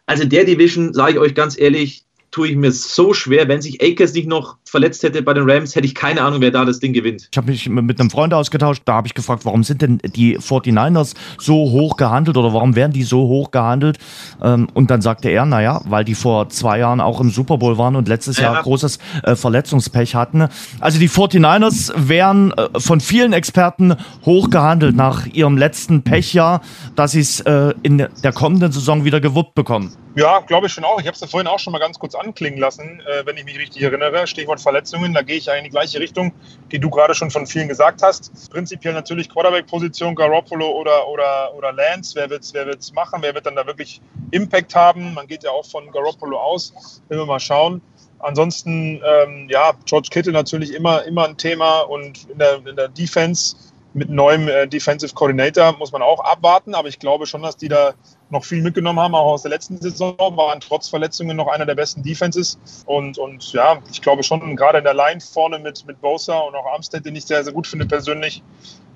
[0.05, 3.47] also der Division, sage ich euch ganz ehrlich, tue ich mir so schwer.
[3.47, 6.49] Wenn sich Akers nicht noch verletzt hätte bei den Rams, hätte ich keine Ahnung, wer
[6.49, 7.27] da das Ding gewinnt.
[7.29, 10.37] Ich habe mich mit einem Freund ausgetauscht, da habe ich gefragt, warum sind denn die
[10.37, 13.99] 49ers so hoch gehandelt oder warum werden die so hoch gehandelt?
[14.41, 17.77] Ähm, und dann sagte er, naja, weil die vor zwei Jahren auch im Super Bowl
[17.77, 18.53] waren und letztes ja.
[18.53, 20.47] Jahr großes äh, Verletzungspech hatten.
[20.79, 23.95] Also die 49ers wären äh, von vielen Experten
[24.25, 26.61] hoch gehandelt nach ihrem letzten Pechjahr,
[26.95, 29.93] dass sie es äh, in der kommenden Saison wieder gewuppt bekommen.
[30.15, 30.99] Ja, glaube ich schon auch.
[30.99, 33.45] Ich habe es ja vorhin auch schon mal ganz kurz anklingen lassen, äh, wenn ich
[33.45, 34.27] mich richtig erinnere.
[34.27, 36.33] Stichwort Verletzungen, da gehe ich ja in die gleiche Richtung,
[36.71, 38.51] die du gerade schon von vielen gesagt hast.
[38.51, 42.15] Prinzipiell natürlich Quarterback-Position, Garoppolo oder, oder, oder Lance.
[42.15, 43.21] Wer wird es wer wird's machen?
[43.21, 44.01] Wer wird dann da wirklich
[44.31, 45.13] Impact haben?
[45.13, 47.01] Man geht ja auch von Garoppolo aus.
[47.09, 47.81] Wenn wir mal schauen.
[48.19, 52.87] Ansonsten, ähm, ja, George Kittle natürlich immer, immer ein Thema und in der, in der
[52.87, 53.55] Defense
[53.93, 57.67] mit neuem äh, Defensive Coordinator muss man auch abwarten, aber ich glaube schon, dass die
[57.67, 57.93] da
[58.31, 61.75] noch viel mitgenommen haben, auch aus der letzten Saison, waren trotz Verletzungen noch einer der
[61.75, 62.57] besten Defenses.
[62.85, 66.55] Und, und ja, ich glaube schon, gerade in der Line vorne mit, mit Bosa und
[66.55, 68.41] auch Armstead, den ich sehr, sehr gut finde persönlich,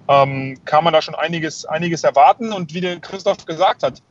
[0.08, 2.54] ähm, kann man da schon einiges, einiges erwarten.
[2.54, 4.02] Und wie der Christoph gesagt hat,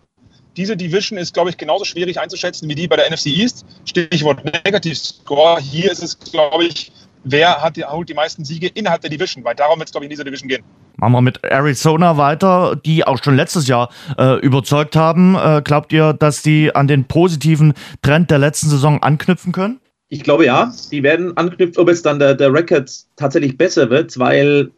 [0.57, 3.65] diese Division ist, glaube ich, genauso schwierig einzuschätzen wie die bei der NFC East.
[3.85, 5.61] Stichwort Negativscore.
[5.61, 6.93] Hier ist es, glaube ich,
[7.25, 10.05] wer hat die, holt die meisten Siege innerhalb der Division, weil darum wird es, glaube
[10.05, 10.63] ich, in dieser Division gehen.
[10.97, 15.35] Machen wir mit Arizona weiter, die auch schon letztes Jahr äh, überzeugt haben.
[15.35, 19.81] Äh, glaubt ihr, dass die an den positiven Trend der letzten Saison anknüpfen können?
[20.09, 24.19] Ich glaube ja, die werden anknüpfen, ob jetzt dann der, der Record tatsächlich besser wird,
[24.19, 24.71] weil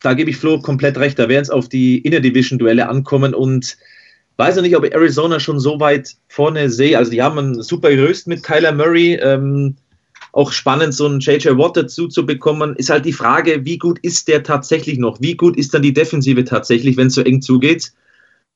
[0.00, 3.76] da gebe ich Flo komplett recht, da werden es auf die Inner-Division-Duelle ankommen und
[4.36, 6.96] weiß noch nicht, ob ich Arizona schon so weit vorne sehe.
[6.96, 9.14] Also die haben ein super Gerüst mit Kyler Murray.
[9.14, 9.76] Ähm,
[10.32, 13.98] auch spannend, so einen JJ Watt dazu zu bekommen, ist halt die Frage, wie gut
[14.00, 15.20] ist der tatsächlich noch?
[15.20, 17.92] Wie gut ist dann die Defensive tatsächlich, wenn es so eng zugeht?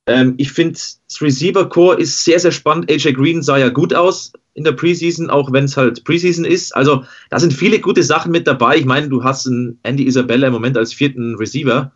[0.07, 2.91] Ähm, ich finde, das Receiver-Core ist sehr, sehr spannend.
[2.91, 6.75] AJ Green sah ja gut aus in der Preseason, auch wenn es halt Preseason ist.
[6.77, 8.77] Also da sind viele gute Sachen mit dabei.
[8.77, 11.93] Ich meine, du hast einen Andy Isabella im Moment als vierten Receiver.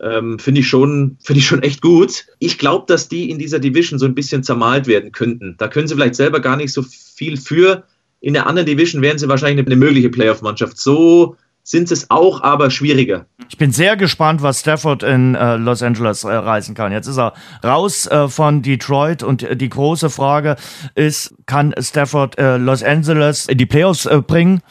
[0.00, 2.26] ähm, finde ich, schon, find ich schon echt gut.
[2.40, 5.56] Ich glaube, dass die in dieser Division so ein bisschen zermalt werden könnten.
[5.58, 7.84] Da können sie vielleicht selber gar nicht so viel für.
[8.22, 10.78] In der anderen Division wären sie wahrscheinlich eine mögliche Playoff-Mannschaft.
[10.78, 13.26] So sind es auch, aber schwieriger.
[13.48, 16.92] Ich bin sehr gespannt, was Stafford in äh, Los Angeles äh, reißen kann.
[16.92, 20.56] Jetzt ist er raus äh, von Detroit und äh, die große Frage
[20.94, 24.62] ist, kann Stafford äh, Los Angeles in die Playoffs äh, bringen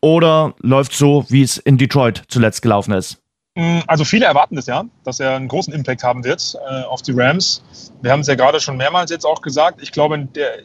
[0.00, 3.18] oder läuft so, wie es in Detroit zuletzt gelaufen ist?
[3.58, 7.02] Mm, also viele erwarten das ja, dass er einen großen Impact haben wird äh, auf
[7.02, 7.64] die Rams.
[8.02, 9.82] Wir haben es ja gerade schon mehrmals jetzt auch gesagt.
[9.82, 10.58] Ich glaube, der,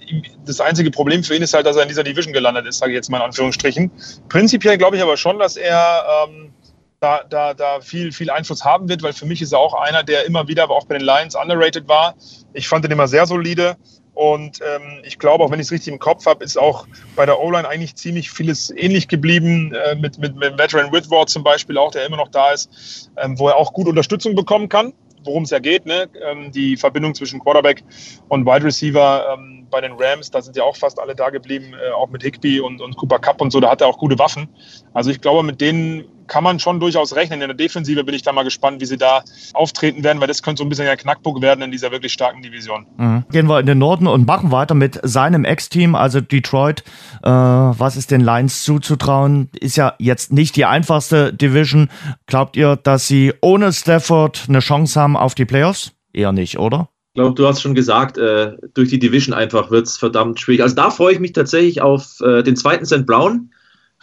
[0.46, 2.92] das einzige Problem für ihn ist halt, dass er in dieser Division gelandet ist, sage
[2.92, 3.90] ich jetzt mal in Anführungsstrichen.
[4.30, 6.54] Prinzipiell glaube ich aber schon, dass er ähm,
[7.00, 10.04] da, da, da viel, viel Einfluss haben wird, weil für mich ist er auch einer,
[10.04, 12.14] der immer wieder, aber auch bei den Lions underrated war.
[12.54, 13.76] Ich fand ihn immer sehr solide.
[14.14, 17.26] Und ähm, ich glaube, auch wenn ich es richtig im Kopf habe, ist auch bei
[17.26, 21.78] der O-Line eigentlich ziemlich vieles ähnlich geblieben, äh, mit, mit, mit Veteran Whitworth zum Beispiel
[21.78, 24.94] auch, der immer noch da ist, ähm, wo er auch gut Unterstützung bekommen kann,
[25.24, 25.88] worum es ja geht.
[25.88, 26.10] Ne?
[26.22, 27.84] Ähm, die Verbindung zwischen Quarterback
[28.28, 31.74] und Wide Receiver ähm, bei den Rams, da sind ja auch fast alle da geblieben,
[31.74, 34.18] äh, auch mit Higby und, und Cooper Cup und so, da hat er auch gute
[34.20, 34.48] Waffen.
[34.94, 37.42] Also ich glaube, mit denen kann man schon durchaus rechnen.
[37.42, 40.44] In der Defensive bin ich da mal gespannt, wie sie da auftreten werden, weil das
[40.44, 42.86] könnte so ein bisschen ein Knackpunkt werden in dieser wirklich starken Division.
[42.98, 43.26] Mhm.
[43.32, 46.84] Gehen wir in den Norden und machen weiter mit seinem Ex-Team, also Detroit.
[47.24, 49.50] Äh, was ist den Lions zuzutrauen?
[49.60, 51.90] Ist ja jetzt nicht die einfachste Division.
[52.28, 55.94] Glaubt ihr, dass sie ohne Stafford eine Chance haben auf die Playoffs?
[56.14, 56.90] Eher nicht, oder?
[57.14, 60.64] Ich glaube, du hast schon gesagt, äh, durch die Division einfach wird es verdammt schwierig.
[60.64, 63.06] Also da freue ich mich tatsächlich auf äh, den zweiten St.
[63.06, 63.52] Brown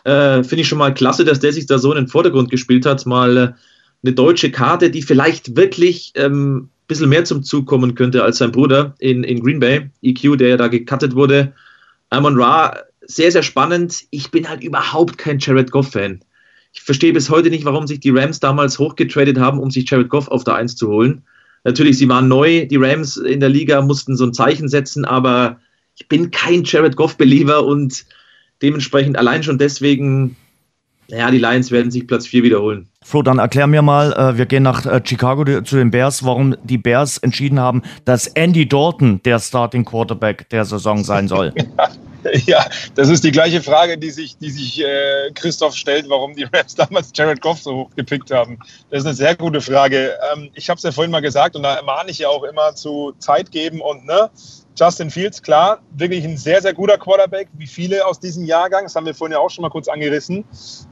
[0.05, 2.87] äh, Finde ich schon mal klasse, dass der sich da so in den Vordergrund gespielt
[2.87, 3.05] hat.
[3.07, 3.53] Mal äh,
[4.03, 8.39] eine deutsche Karte, die vielleicht wirklich ähm, ein bisschen mehr zum Zug kommen könnte als
[8.39, 11.53] sein Bruder in, in Green Bay, EQ, der ja da gecuttet wurde.
[12.09, 14.05] Amon Ra, sehr, sehr spannend.
[14.11, 16.21] Ich bin halt überhaupt kein Jared Goff-Fan.
[16.73, 20.09] Ich verstehe bis heute nicht, warum sich die Rams damals hochgetradet haben, um sich Jared
[20.09, 21.23] Goff auf der Eins zu holen.
[21.65, 25.61] Natürlich, sie waren neu, die Rams in der Liga mussten so ein Zeichen setzen, aber
[25.99, 28.07] ich bin kein Jared Goff-Believer und
[28.63, 30.37] Dementsprechend allein schon deswegen,
[31.09, 32.89] ja, die Lions werden sich Platz 4 wiederholen.
[33.03, 36.55] Flo, dann erklär mir mal, äh, wir gehen nach äh, Chicago zu den Bears, warum
[36.63, 41.55] die Bears entschieden haben, dass Andy Dalton der Starting Quarterback der Saison sein soll.
[42.47, 46.45] ja, das ist die gleiche Frage, die sich, die sich äh, Christoph stellt, warum die
[46.45, 48.59] Rams damals Jared Goff so hoch gepickt haben.
[48.91, 50.19] Das ist eine sehr gute Frage.
[50.33, 52.75] Ähm, ich habe es ja vorhin mal gesagt und da mahne ich ja auch immer
[52.75, 54.31] zu Zeit geben und ne,
[54.81, 58.85] Justin Fields, klar, wirklich ein sehr, sehr guter Quarterback, wie viele aus diesem Jahrgang.
[58.85, 60.45] Das haben wir vorhin ja auch schon mal kurz angerissen.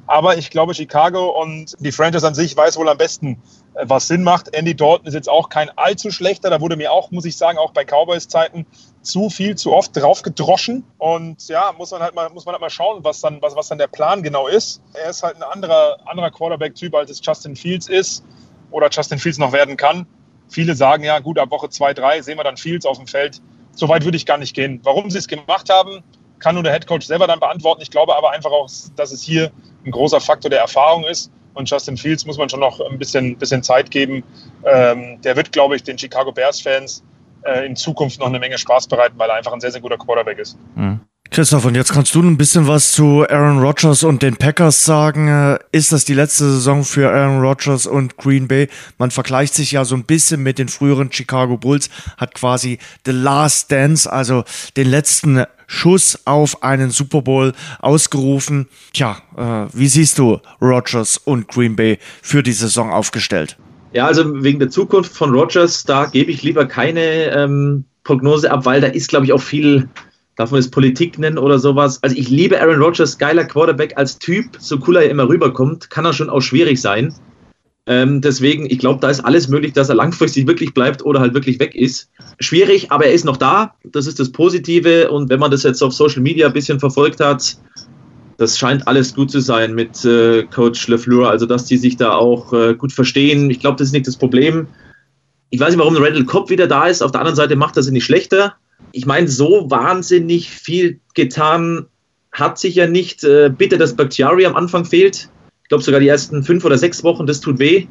[0.07, 3.41] Aber ich glaube, Chicago und die Franchise an sich weiß wohl am besten,
[3.83, 4.55] was Sinn macht.
[4.55, 6.51] Andy Dalton ist jetzt auch kein allzu schlechter.
[6.51, 8.67] Da wurde mir auch, muss ich sagen, auch bei Cowboys-Zeiten
[9.03, 10.85] zu viel, zu oft drauf gedroschen.
[10.99, 13.69] Und ja, muss man halt mal, muss man halt mal schauen, was dann, was, was
[13.69, 14.83] dann der Plan genau ist.
[14.95, 18.25] Er ist halt ein anderer, anderer Quarterback-Typ, als es Justin Fields ist
[18.71, 20.07] oder Justin Fields noch werden kann.
[20.49, 23.41] Viele sagen ja, gut, ab Woche 2, 3 sehen wir dann Fields auf dem Feld
[23.79, 24.81] so weit würde ich gar nicht gehen.
[24.83, 26.03] Warum sie es gemacht haben,
[26.41, 27.81] kann nur der Headcoach selber dann beantworten.
[27.81, 29.53] Ich glaube aber einfach auch, dass es hier
[29.85, 31.31] ein großer Faktor der Erfahrung ist.
[31.59, 34.23] Und Justin Fields muss man schon noch ein bisschen, bisschen Zeit geben.
[34.65, 37.03] Ähm, der wird, glaube ich, den Chicago Bears-Fans
[37.43, 39.99] äh, in Zukunft noch eine Menge Spaß bereiten, weil er einfach ein sehr, sehr guter
[39.99, 40.57] Quarterback ist.
[40.77, 40.98] Mhm.
[41.39, 45.29] Christoph, und jetzt kannst du ein bisschen was zu Aaron Rodgers und den Packers sagen.
[45.29, 48.67] Äh, ist das die letzte Saison für Aaron Rodgers und Green Bay?
[48.99, 53.13] Man vergleicht sich ja so ein bisschen mit den früheren Chicago Bulls, hat quasi The
[53.13, 54.43] Last Dance, also
[54.77, 58.67] den letzten Schuss auf einen Super Bowl ausgerufen.
[58.93, 63.57] Tja, äh, wie siehst du Rodgers und Green Bay für die Saison aufgestellt?
[63.93, 68.67] Ja, also wegen der Zukunft von Rodgers, da gebe ich lieber keine ähm, Prognose ab,
[68.67, 69.89] weil da ist, glaube ich, auch viel
[70.39, 72.01] darf man es Politik nennen oder sowas.
[72.03, 76.05] Also ich liebe Aaron Rodgers, geiler Quarterback als Typ, so cool er immer rüberkommt, kann
[76.05, 77.13] er schon auch schwierig sein.
[77.87, 81.35] Ähm, deswegen, ich glaube, da ist alles möglich, dass er langfristig wirklich bleibt oder halt
[81.35, 82.09] wirklich weg ist.
[82.39, 83.75] Schwierig, aber er ist noch da.
[83.83, 85.11] Das ist das Positive.
[85.11, 87.59] Und wenn man das jetzt auf Social Media ein bisschen verfolgt hat,
[88.37, 91.31] das scheint alles gut zu sein mit äh, Coach LeFleur.
[91.31, 93.51] Also, dass die sich da auch äh, gut verstehen.
[93.51, 94.69] Ich glaube, das ist nicht das Problem.
[95.51, 97.03] Ich weiß nicht, warum Randall Cobb wieder da ist.
[97.03, 98.55] Auf der anderen Seite macht er sie nicht schlechter
[98.93, 101.87] ich meine, so wahnsinnig viel getan
[102.33, 103.25] hat sich ja nicht.
[103.25, 105.29] Äh, bitte, dass Bakhtiari am Anfang fehlt.
[105.63, 107.87] Ich glaube sogar die ersten fünf oder sechs Wochen, das tut weh.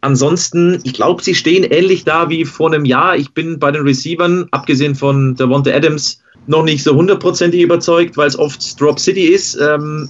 [0.00, 3.16] Ansonsten, ich glaube, sie stehen ähnlich da wie vor einem Jahr.
[3.16, 8.26] Ich bin bei den Receivern, abgesehen von Devonta Adams, noch nicht so hundertprozentig überzeugt, weil
[8.26, 9.56] es oft Drop City ist.
[9.60, 10.08] Ähm,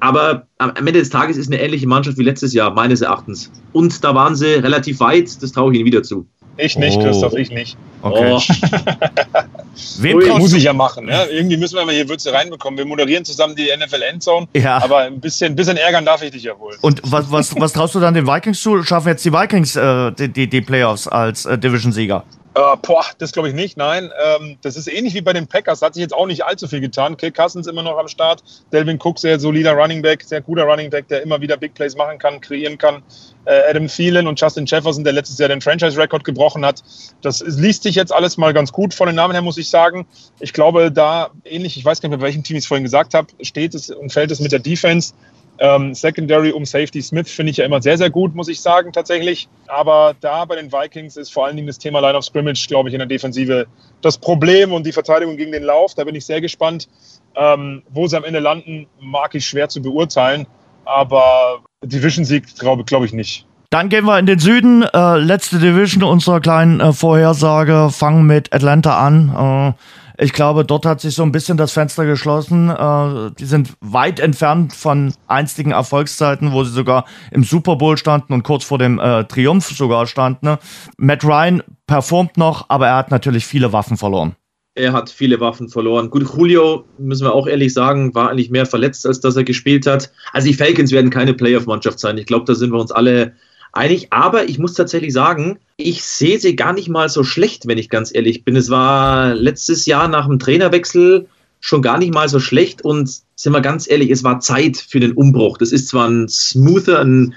[0.00, 3.52] aber am Ende des Tages ist eine ähnliche Mannschaft wie letztes Jahr, meines Erachtens.
[3.72, 6.26] Und da waren sie relativ weit, das traue ich ihnen wieder zu.
[6.58, 7.02] Ich nicht, oh.
[7.02, 7.76] Christoph, ich nicht.
[8.02, 8.32] Okay.
[8.32, 8.40] Oh.
[10.02, 11.06] Wem muss ich ja machen.
[11.06, 11.26] Ne?
[11.30, 12.76] Irgendwie müssen wir mal hier Würze reinbekommen.
[12.76, 14.48] Wir moderieren zusammen die NFL Endzone.
[14.54, 14.82] Ja.
[14.82, 16.76] Aber ein bisschen, bisschen ärgern darf ich dich ja wohl.
[16.80, 18.82] Und was, was, was traust du dann den Vikings zu?
[18.82, 22.24] Schaffen jetzt die Vikings äh, die, die, die, Playoffs als äh, Division-Sieger?
[22.56, 23.76] Uh, boah, das glaube ich nicht.
[23.76, 25.82] Nein, ähm, das ist ähnlich wie bei den Packers.
[25.82, 27.16] Hat sich jetzt auch nicht allzu viel getan.
[27.16, 28.42] Kirk Cousins immer noch am Start.
[28.72, 31.94] Delvin Cook, sehr solider Running Back, sehr guter Running Back, der immer wieder Big Plays
[31.94, 33.02] machen kann, kreieren kann.
[33.44, 36.82] Äh, Adam Thielen und Justin Jefferson, der letztes Jahr den Franchise-Rekord gebrochen hat.
[37.22, 40.06] Das liest sich jetzt alles mal ganz gut von den Namen her, muss ich sagen.
[40.40, 43.14] Ich glaube, da ähnlich, ich weiß gar nicht bei welchem Team ich es vorhin gesagt
[43.14, 45.12] habe, steht es und fällt es mit der Defense.
[45.60, 48.92] Ähm, Secondary um Safety Smith finde ich ja immer sehr, sehr gut, muss ich sagen,
[48.92, 49.48] tatsächlich.
[49.66, 52.88] Aber da bei den Vikings ist vor allen Dingen das Thema Line of Scrimmage, glaube
[52.88, 53.66] ich, in der Defensive
[54.00, 55.94] das Problem und die Verteidigung gegen den Lauf.
[55.94, 56.88] Da bin ich sehr gespannt.
[57.34, 60.46] Ähm, wo sie am Ende landen, mag ich schwer zu beurteilen.
[60.84, 63.46] Aber Division-Sieg glaube glaub ich nicht.
[63.70, 64.82] Dann gehen wir in den Süden.
[64.82, 67.90] Äh, letzte Division unserer kleinen äh, Vorhersage.
[67.90, 69.74] Fangen mit Atlanta an.
[69.76, 72.70] Äh, ich glaube, dort hat sich so ein bisschen das Fenster geschlossen.
[72.70, 78.32] Äh, die sind weit entfernt von einstigen Erfolgszeiten, wo sie sogar im Super Bowl standen
[78.32, 80.46] und kurz vor dem äh, Triumph sogar standen.
[80.46, 80.58] Ne?
[80.96, 84.34] Matt Ryan performt noch, aber er hat natürlich viele Waffen verloren.
[84.74, 86.10] Er hat viele Waffen verloren.
[86.10, 89.86] Gut, Julio, müssen wir auch ehrlich sagen, war eigentlich mehr verletzt, als dass er gespielt
[89.86, 90.12] hat.
[90.32, 92.18] Also die Falcons werden keine Playoff-Mannschaft sein.
[92.18, 93.34] Ich glaube, da sind wir uns alle
[93.72, 94.08] einig.
[94.10, 97.88] Aber ich muss tatsächlich sagen, ich sehe sie gar nicht mal so schlecht, wenn ich
[97.88, 98.56] ganz ehrlich bin.
[98.56, 101.26] Es war letztes Jahr nach dem Trainerwechsel
[101.60, 105.00] schon gar nicht mal so schlecht und sind wir ganz ehrlich, es war Zeit für
[105.00, 105.58] den Umbruch.
[105.58, 107.34] Das ist zwar ein smoother, ein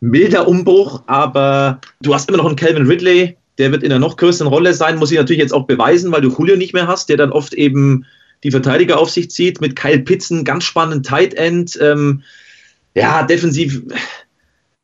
[0.00, 4.16] milder Umbruch, aber du hast immer noch einen Calvin Ridley, der wird in einer noch
[4.16, 7.08] größeren Rolle sein, muss ich natürlich jetzt auch beweisen, weil du Julio nicht mehr hast,
[7.08, 8.06] der dann oft eben
[8.44, 11.76] die Verteidiger auf sich zieht, mit Kyle Pitzen, ganz spannend Tight End.
[11.82, 12.22] Ähm,
[12.94, 13.82] ja, defensiv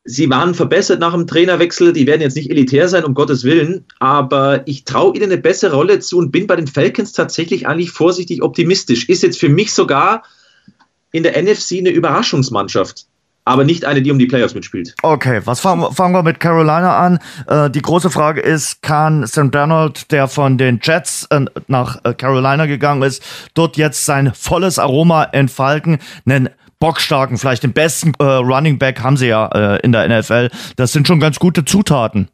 [0.07, 1.91] Sie waren verbessert nach dem Trainerwechsel.
[1.91, 3.85] Die werden jetzt nicht elitär sein, um Gottes Willen.
[3.99, 7.89] Aber ich traue ihnen eine bessere Rolle zu und bin bei den Falcons tatsächlich eigentlich
[7.89, 9.09] vorsichtig optimistisch.
[9.09, 10.21] Ist jetzt für mich sogar
[11.11, 13.07] in der NFC eine Überraschungsmannschaft.
[13.45, 14.95] Aber nicht eine, die um die Playoffs mitspielt.
[15.01, 17.19] Okay, was fangen, fangen wir mit Carolina an?
[17.47, 19.51] Äh, die große Frage ist, kann St.
[19.51, 24.77] Bernard, der von den Jets äh, nach äh, Carolina gegangen ist, dort jetzt sein volles
[24.79, 25.99] Aroma entfalten?
[26.25, 26.49] Einen
[26.85, 30.51] bockstarken, vielleicht den besten äh, Running Back haben sie ja äh, in der NFL.
[30.75, 32.29] Das sind schon ganz gute Zutaten.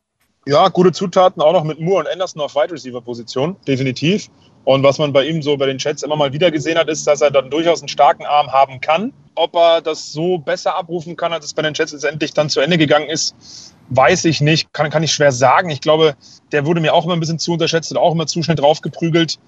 [0.46, 4.28] Ja, gute Zutaten, auch noch mit Moore und Anderson auf Wide Receiver Position, definitiv.
[4.66, 7.08] Und was man bei ihm so bei den Chats immer mal wieder gesehen hat, ist,
[7.08, 9.14] dass er dann durchaus einen starken Arm haben kann.
[9.36, 12.60] Ob er das so besser abrufen kann, als es bei den Chats letztendlich dann zu
[12.60, 13.34] Ende gegangen ist,
[13.88, 15.70] weiß ich nicht, kann, kann ich schwer sagen.
[15.70, 16.16] Ich glaube,
[16.52, 19.40] der wurde mir auch immer ein bisschen zu unterschätzt und auch immer zu schnell draufgeprügelt.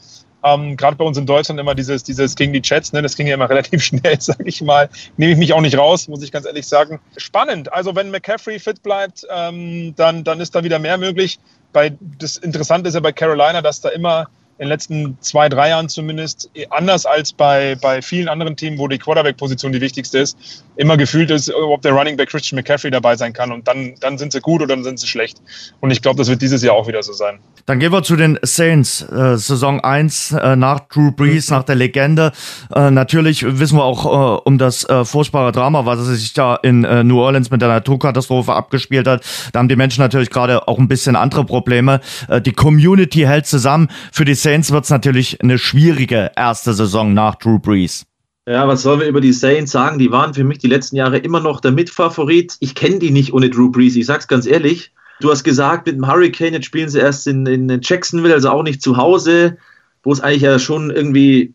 [0.44, 3.28] Ähm, Gerade bei uns in Deutschland immer dieses, dieses gegen die Chats, ne, das ging
[3.28, 4.89] ja immer relativ schnell, sage ich mal.
[5.18, 7.00] Nehme ich mich auch nicht raus, muss ich ganz ehrlich sagen.
[7.18, 7.72] Spannend.
[7.72, 11.39] Also wenn McCaffrey fit bleibt, ähm, dann, dann ist da wieder mehr möglich.
[11.72, 14.28] Bei, das Interessante ist ja bei Carolina, dass da immer
[14.58, 18.88] in den letzten zwei, drei Jahren zumindest, anders als bei, bei vielen anderen Teams, wo
[18.88, 20.38] die Quarterback-Position die wichtigste ist,
[20.76, 23.51] immer gefühlt ist, ob der Running Back Christian McCaffrey dabei sein kann.
[23.51, 25.41] Und dann, dann sind sie gut oder dann sind sie schlecht.
[25.80, 27.39] Und ich glaube, das wird dieses Jahr auch wieder so sein.
[27.66, 29.01] Dann gehen wir zu den Saints.
[29.01, 32.32] Äh, Saison 1 äh, nach Drew Brees, nach der Legende.
[32.76, 36.84] Äh, natürlich wissen wir auch äh, um das äh, furchtbare Drama, was sich da in
[36.84, 39.24] äh, New Orleans mit der Naturkatastrophe abgespielt hat.
[39.51, 42.01] Da haben die Menschen natürlich gerade auch ein bisschen andere Probleme.
[42.45, 43.89] die Community hält zusammen.
[44.12, 48.06] Für die Saints wird es natürlich eine schwierige erste Saison nach Drew Brees.
[48.46, 50.00] Ja, was sollen wir über die Saints sagen?
[50.00, 52.58] Die waren für mich die letzten Jahre immer noch der Mitfavorit.
[52.60, 53.96] Ich kenne die nicht ohne Drew Brees.
[53.96, 54.91] Ich sag's ganz ehrlich.
[55.22, 58.64] Du hast gesagt, mit dem Hurricane, jetzt spielen sie erst in, in Jacksonville, also auch
[58.64, 59.58] nicht zu Hause,
[60.04, 61.54] wo es eigentlich ja schon irgendwie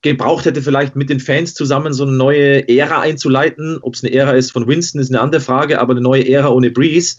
[0.00, 3.78] gebraucht hätte, vielleicht mit den Fans zusammen so eine neue Ära einzuleiten.
[3.82, 6.48] Ob es eine Ära ist von Winston, ist eine andere Frage, aber eine neue Ära
[6.48, 7.18] ohne Breeze.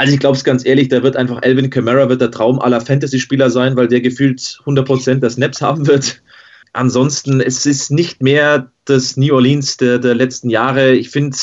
[0.00, 2.80] Also ich glaube es ganz ehrlich, da wird einfach Alvin Kamara wird der Traum aller
[2.80, 6.22] Fantasy-Spieler sein, weil der gefühlt 100% der Snaps haben wird.
[6.72, 10.92] Ansonsten, es ist nicht mehr das New Orleans der, der letzten Jahre.
[10.92, 11.36] Ich finde,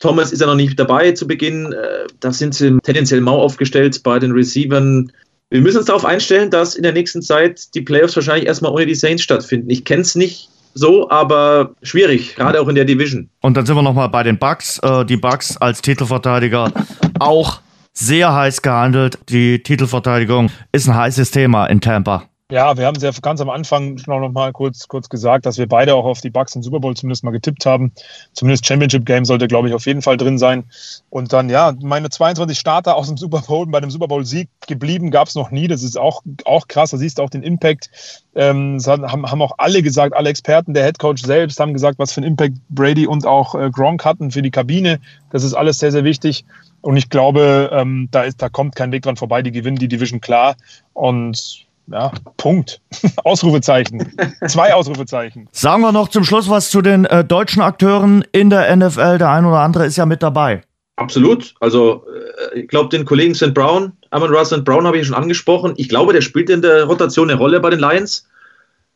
[0.00, 1.70] Thomas ist ja noch nicht dabei zu Beginn.
[1.74, 5.12] Äh, da sind sie tendenziell mau aufgestellt bei den Receivern.
[5.50, 8.86] Wir müssen uns darauf einstellen, dass in der nächsten Zeit die Playoffs wahrscheinlich erstmal ohne
[8.86, 9.68] die Saints stattfinden.
[9.68, 13.28] Ich kenne es nicht so, aber schwierig, gerade auch in der Division.
[13.42, 14.78] Und dann sind wir nochmal bei den Bucks.
[14.78, 16.72] Äh, die Bucks als Titelverteidiger
[17.18, 17.60] auch
[17.96, 19.18] sehr heiß gehandelt.
[19.28, 22.28] Die Titelverteidigung ist ein heißes Thema in Tampa.
[22.48, 25.66] Ja, wir haben es ja ganz am Anfang noch, mal kurz, kurz gesagt, dass wir
[25.66, 27.90] beide auch auf die Bucks im Super Bowl zumindest mal getippt haben.
[28.34, 30.62] Zumindest Championship Game sollte, glaube ich, auf jeden Fall drin sein.
[31.10, 35.10] Und dann, ja, meine 22 Starter aus dem Super Bowl, bei dem Super Bowl-Sieg geblieben,
[35.10, 35.66] gab es noch nie.
[35.66, 36.92] Das ist auch, auch krass.
[36.92, 37.90] Da siehst du auch den Impact.
[38.36, 42.12] Ähm, haben, haben auch alle gesagt, alle Experten, der Head Coach selbst haben gesagt, was
[42.12, 45.00] für einen Impact Brady und auch äh, Gronk hatten für die Kabine.
[45.30, 46.44] Das ist alles sehr, sehr wichtig.
[46.80, 49.42] Und ich glaube, ähm, da, ist, da kommt kein Weg dran vorbei.
[49.42, 50.54] Die gewinnen die Division klar.
[50.92, 52.80] Und ja, Punkt.
[53.24, 54.12] Ausrufezeichen.
[54.48, 55.48] Zwei Ausrufezeichen.
[55.52, 59.18] Sagen wir noch zum Schluss was zu den äh, deutschen Akteuren in der NFL.
[59.18, 60.62] Der ein oder andere ist ja mit dabei.
[60.96, 61.54] Absolut.
[61.60, 62.04] Also,
[62.52, 63.54] äh, ich glaube, den Kollegen St.
[63.54, 64.64] Brown, Amon Ross St.
[64.64, 65.74] Brown habe ich schon angesprochen.
[65.76, 68.26] Ich glaube, der spielt in der Rotation eine Rolle bei den Lions.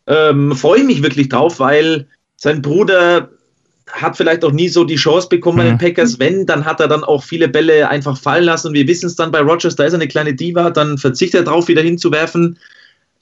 [0.06, 3.28] Ähm, Freue ich mich wirklich drauf, weil sein Bruder
[3.92, 5.78] hat vielleicht auch nie so die Chance bekommen bei den mhm.
[5.78, 6.18] Packers.
[6.18, 8.68] Wenn, dann hat er dann auch viele Bälle einfach fallen lassen.
[8.68, 11.42] Und wir wissen es dann bei Rogers, da ist er eine kleine Diva, dann verzichtet
[11.42, 12.58] er darauf, wieder hinzuwerfen.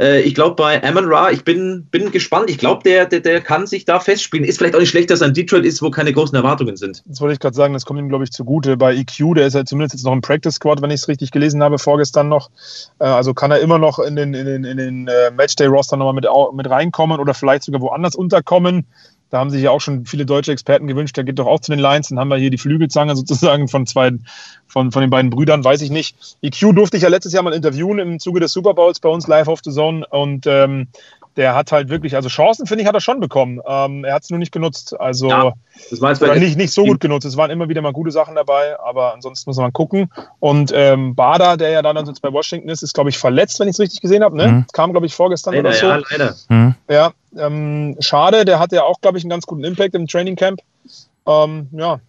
[0.00, 2.50] Äh, ich glaube, bei Amon Ra, ich bin, bin gespannt.
[2.50, 4.46] Ich glaube, der, der, der kann sich da festspielen.
[4.46, 7.02] Ist vielleicht auch nicht schlecht, dass er in Detroit ist, wo keine großen Erwartungen sind.
[7.06, 8.76] Das wollte ich gerade sagen, das kommt ihm, glaube ich, zugute.
[8.76, 11.30] Bei EQ, der ist ja zumindest jetzt noch im Practice Squad, wenn ich es richtig
[11.30, 12.50] gelesen habe, vorgestern noch.
[12.98, 16.14] Äh, also kann er immer noch in den, in den, in den äh, Matchday-Roster nochmal
[16.14, 18.86] mit, mit reinkommen oder vielleicht sogar woanders unterkommen.
[19.30, 21.70] Da haben sich ja auch schon viele deutsche Experten gewünscht, der geht doch auch zu
[21.70, 22.08] den Lions.
[22.08, 24.12] Dann haben wir hier die Flügelzange sozusagen von zwei,
[24.66, 26.36] von, von den beiden Brüdern, weiß ich nicht.
[26.42, 29.26] EQ durfte ich ja letztes Jahr mal interviewen im Zuge des Super Bowls bei uns
[29.26, 30.88] live auf the Zone und ähm,
[31.38, 33.60] der hat halt wirklich, also Chancen, finde ich, hat er schon bekommen.
[33.64, 34.98] Ähm, er hat es nur nicht genutzt.
[34.98, 35.52] Also ja,
[35.88, 37.26] das war oder nicht, nicht so gut genutzt.
[37.26, 40.10] Es waren immer wieder mal gute Sachen dabei, aber ansonsten muss man gucken.
[40.40, 43.68] Und ähm, Bader, der ja dann jetzt bei Washington ist, ist, glaube ich, verletzt, wenn
[43.68, 44.36] ich es richtig gesehen habe.
[44.36, 44.48] Ne?
[44.48, 44.66] Mhm.
[44.72, 45.86] Kam, glaube ich, vorgestern leider, oder so.
[45.86, 46.34] Ja, leider.
[46.48, 46.74] Mhm.
[46.90, 50.36] Ja, ähm, schade, der hatte ja auch, glaube ich, einen ganz guten Impact im Training
[50.36, 50.60] Camp.
[51.26, 52.00] Ähm, ja,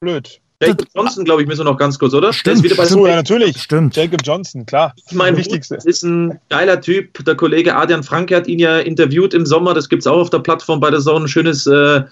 [0.00, 0.40] blöd.
[0.60, 2.32] Jacob Johnson, glaube ich, müssen wir noch ganz kurz, oder?
[2.32, 3.62] Stimmt, wieder bei so, ja, natürlich.
[3.62, 3.94] Stimmt.
[3.94, 4.92] Jacob Johnson, klar.
[5.08, 5.78] Ich meine, Wichtigste.
[5.84, 7.24] ist ein geiler Typ.
[7.24, 9.72] Der Kollege Adrian Franke hat ihn ja interviewt im Sommer.
[9.72, 11.26] Das gibt es auch auf der Plattform bei der Zone.
[11.26, 12.02] Ein schönes äh,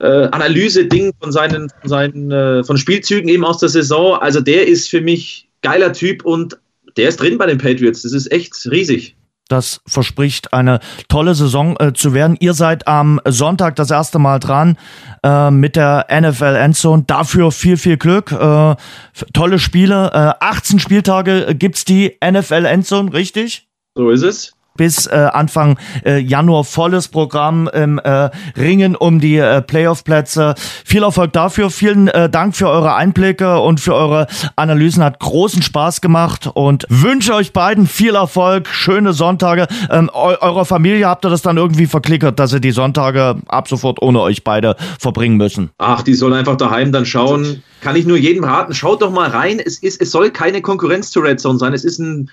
[0.00, 4.16] äh, Analyse-Ding von seinen, von seinen äh, von Spielzügen eben aus der Saison.
[4.16, 6.58] Also der ist für mich geiler Typ und
[6.96, 8.02] der ist drin bei den Patriots.
[8.02, 9.14] Das ist echt riesig.
[9.48, 12.36] Das verspricht eine tolle Saison äh, zu werden.
[12.40, 14.76] Ihr seid am Sonntag das erste Mal dran
[15.22, 17.04] äh, mit der NFL Endzone.
[17.06, 18.32] Dafür viel, viel Glück.
[18.32, 18.74] Äh,
[19.32, 20.40] tolle Spiele.
[20.40, 23.68] 18 äh, Spieltage gibt's die NFL Endzone, richtig?
[23.94, 29.36] So ist es bis äh, Anfang äh, Januar volles Programm im äh, Ringen um die
[29.36, 30.54] äh, Playoff-Plätze.
[30.84, 31.70] Viel Erfolg dafür.
[31.70, 35.02] Vielen äh, Dank für eure Einblicke und für eure Analysen.
[35.02, 39.66] Hat großen Spaß gemacht und wünsche euch beiden viel Erfolg, schöne Sonntage.
[39.90, 43.68] Ähm, eu eurer Familie habt ihr das dann irgendwie verklickert, dass sie die Sonntage ab
[43.68, 45.70] sofort ohne euch beide verbringen müssen?
[45.78, 47.62] Ach, die sollen einfach daheim dann schauen.
[47.80, 49.60] Kann ich nur jedem raten, schaut doch mal rein.
[49.64, 51.72] Es, ist, es soll keine Konkurrenz zu Red Zone sein.
[51.72, 52.30] Es ist ein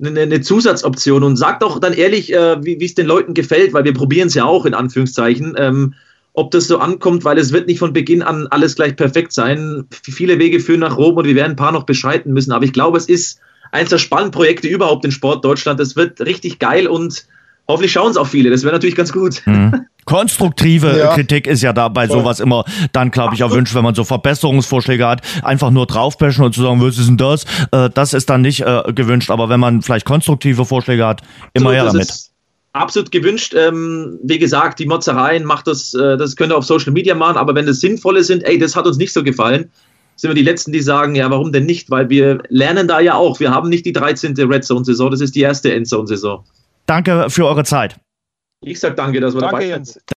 [0.00, 3.84] eine, eine Zusatzoption und sagt doch dann ehrlich, äh, wie es den Leuten gefällt, weil
[3.84, 5.94] wir probieren es ja auch in Anführungszeichen, ähm,
[6.34, 9.84] ob das so ankommt, weil es wird nicht von Beginn an alles gleich perfekt sein.
[9.90, 12.74] Viele Wege führen nach Rom und wir werden ein paar noch beschreiten müssen, aber ich
[12.74, 13.40] glaube, es ist
[13.72, 15.80] eins der spannenden Projekte überhaupt in Sport Deutschland.
[15.80, 17.26] Es wird richtig geil und
[17.66, 18.50] hoffentlich schauen es auch viele.
[18.50, 19.42] Das wäre natürlich ganz gut.
[19.46, 19.86] Mhm.
[20.06, 21.14] Konstruktive ja.
[21.14, 25.06] Kritik ist ja da bei sowas immer dann, glaube ich, erwünscht, wenn man so Verbesserungsvorschläge
[25.06, 25.20] hat.
[25.42, 27.44] Einfach nur draufbashen und zu sagen, was ist denn das?
[27.72, 29.30] Äh, das ist dann nicht äh, gewünscht.
[29.30, 31.22] Aber wenn man vielleicht konstruktive Vorschläge hat,
[31.54, 32.08] immer so, her damit.
[32.72, 33.54] Absolut gewünscht.
[33.56, 37.36] Ähm, wie gesagt, die Motzereien macht das, äh, das könnt ihr auf Social Media machen,
[37.36, 39.70] aber wenn es sinnvolle sind, ey, das hat uns nicht so gefallen,
[40.14, 41.90] sind wir die Letzten, die sagen, ja, warum denn nicht?
[41.90, 43.40] Weil wir lernen da ja auch.
[43.40, 44.34] Wir haben nicht die 13.
[44.36, 46.44] Red Zone-Saison, das ist die erste Endzone-Saison.
[46.86, 47.96] Danke für eure Zeit.
[48.60, 50.02] Ich sag danke, dass wir danke, dabei sind.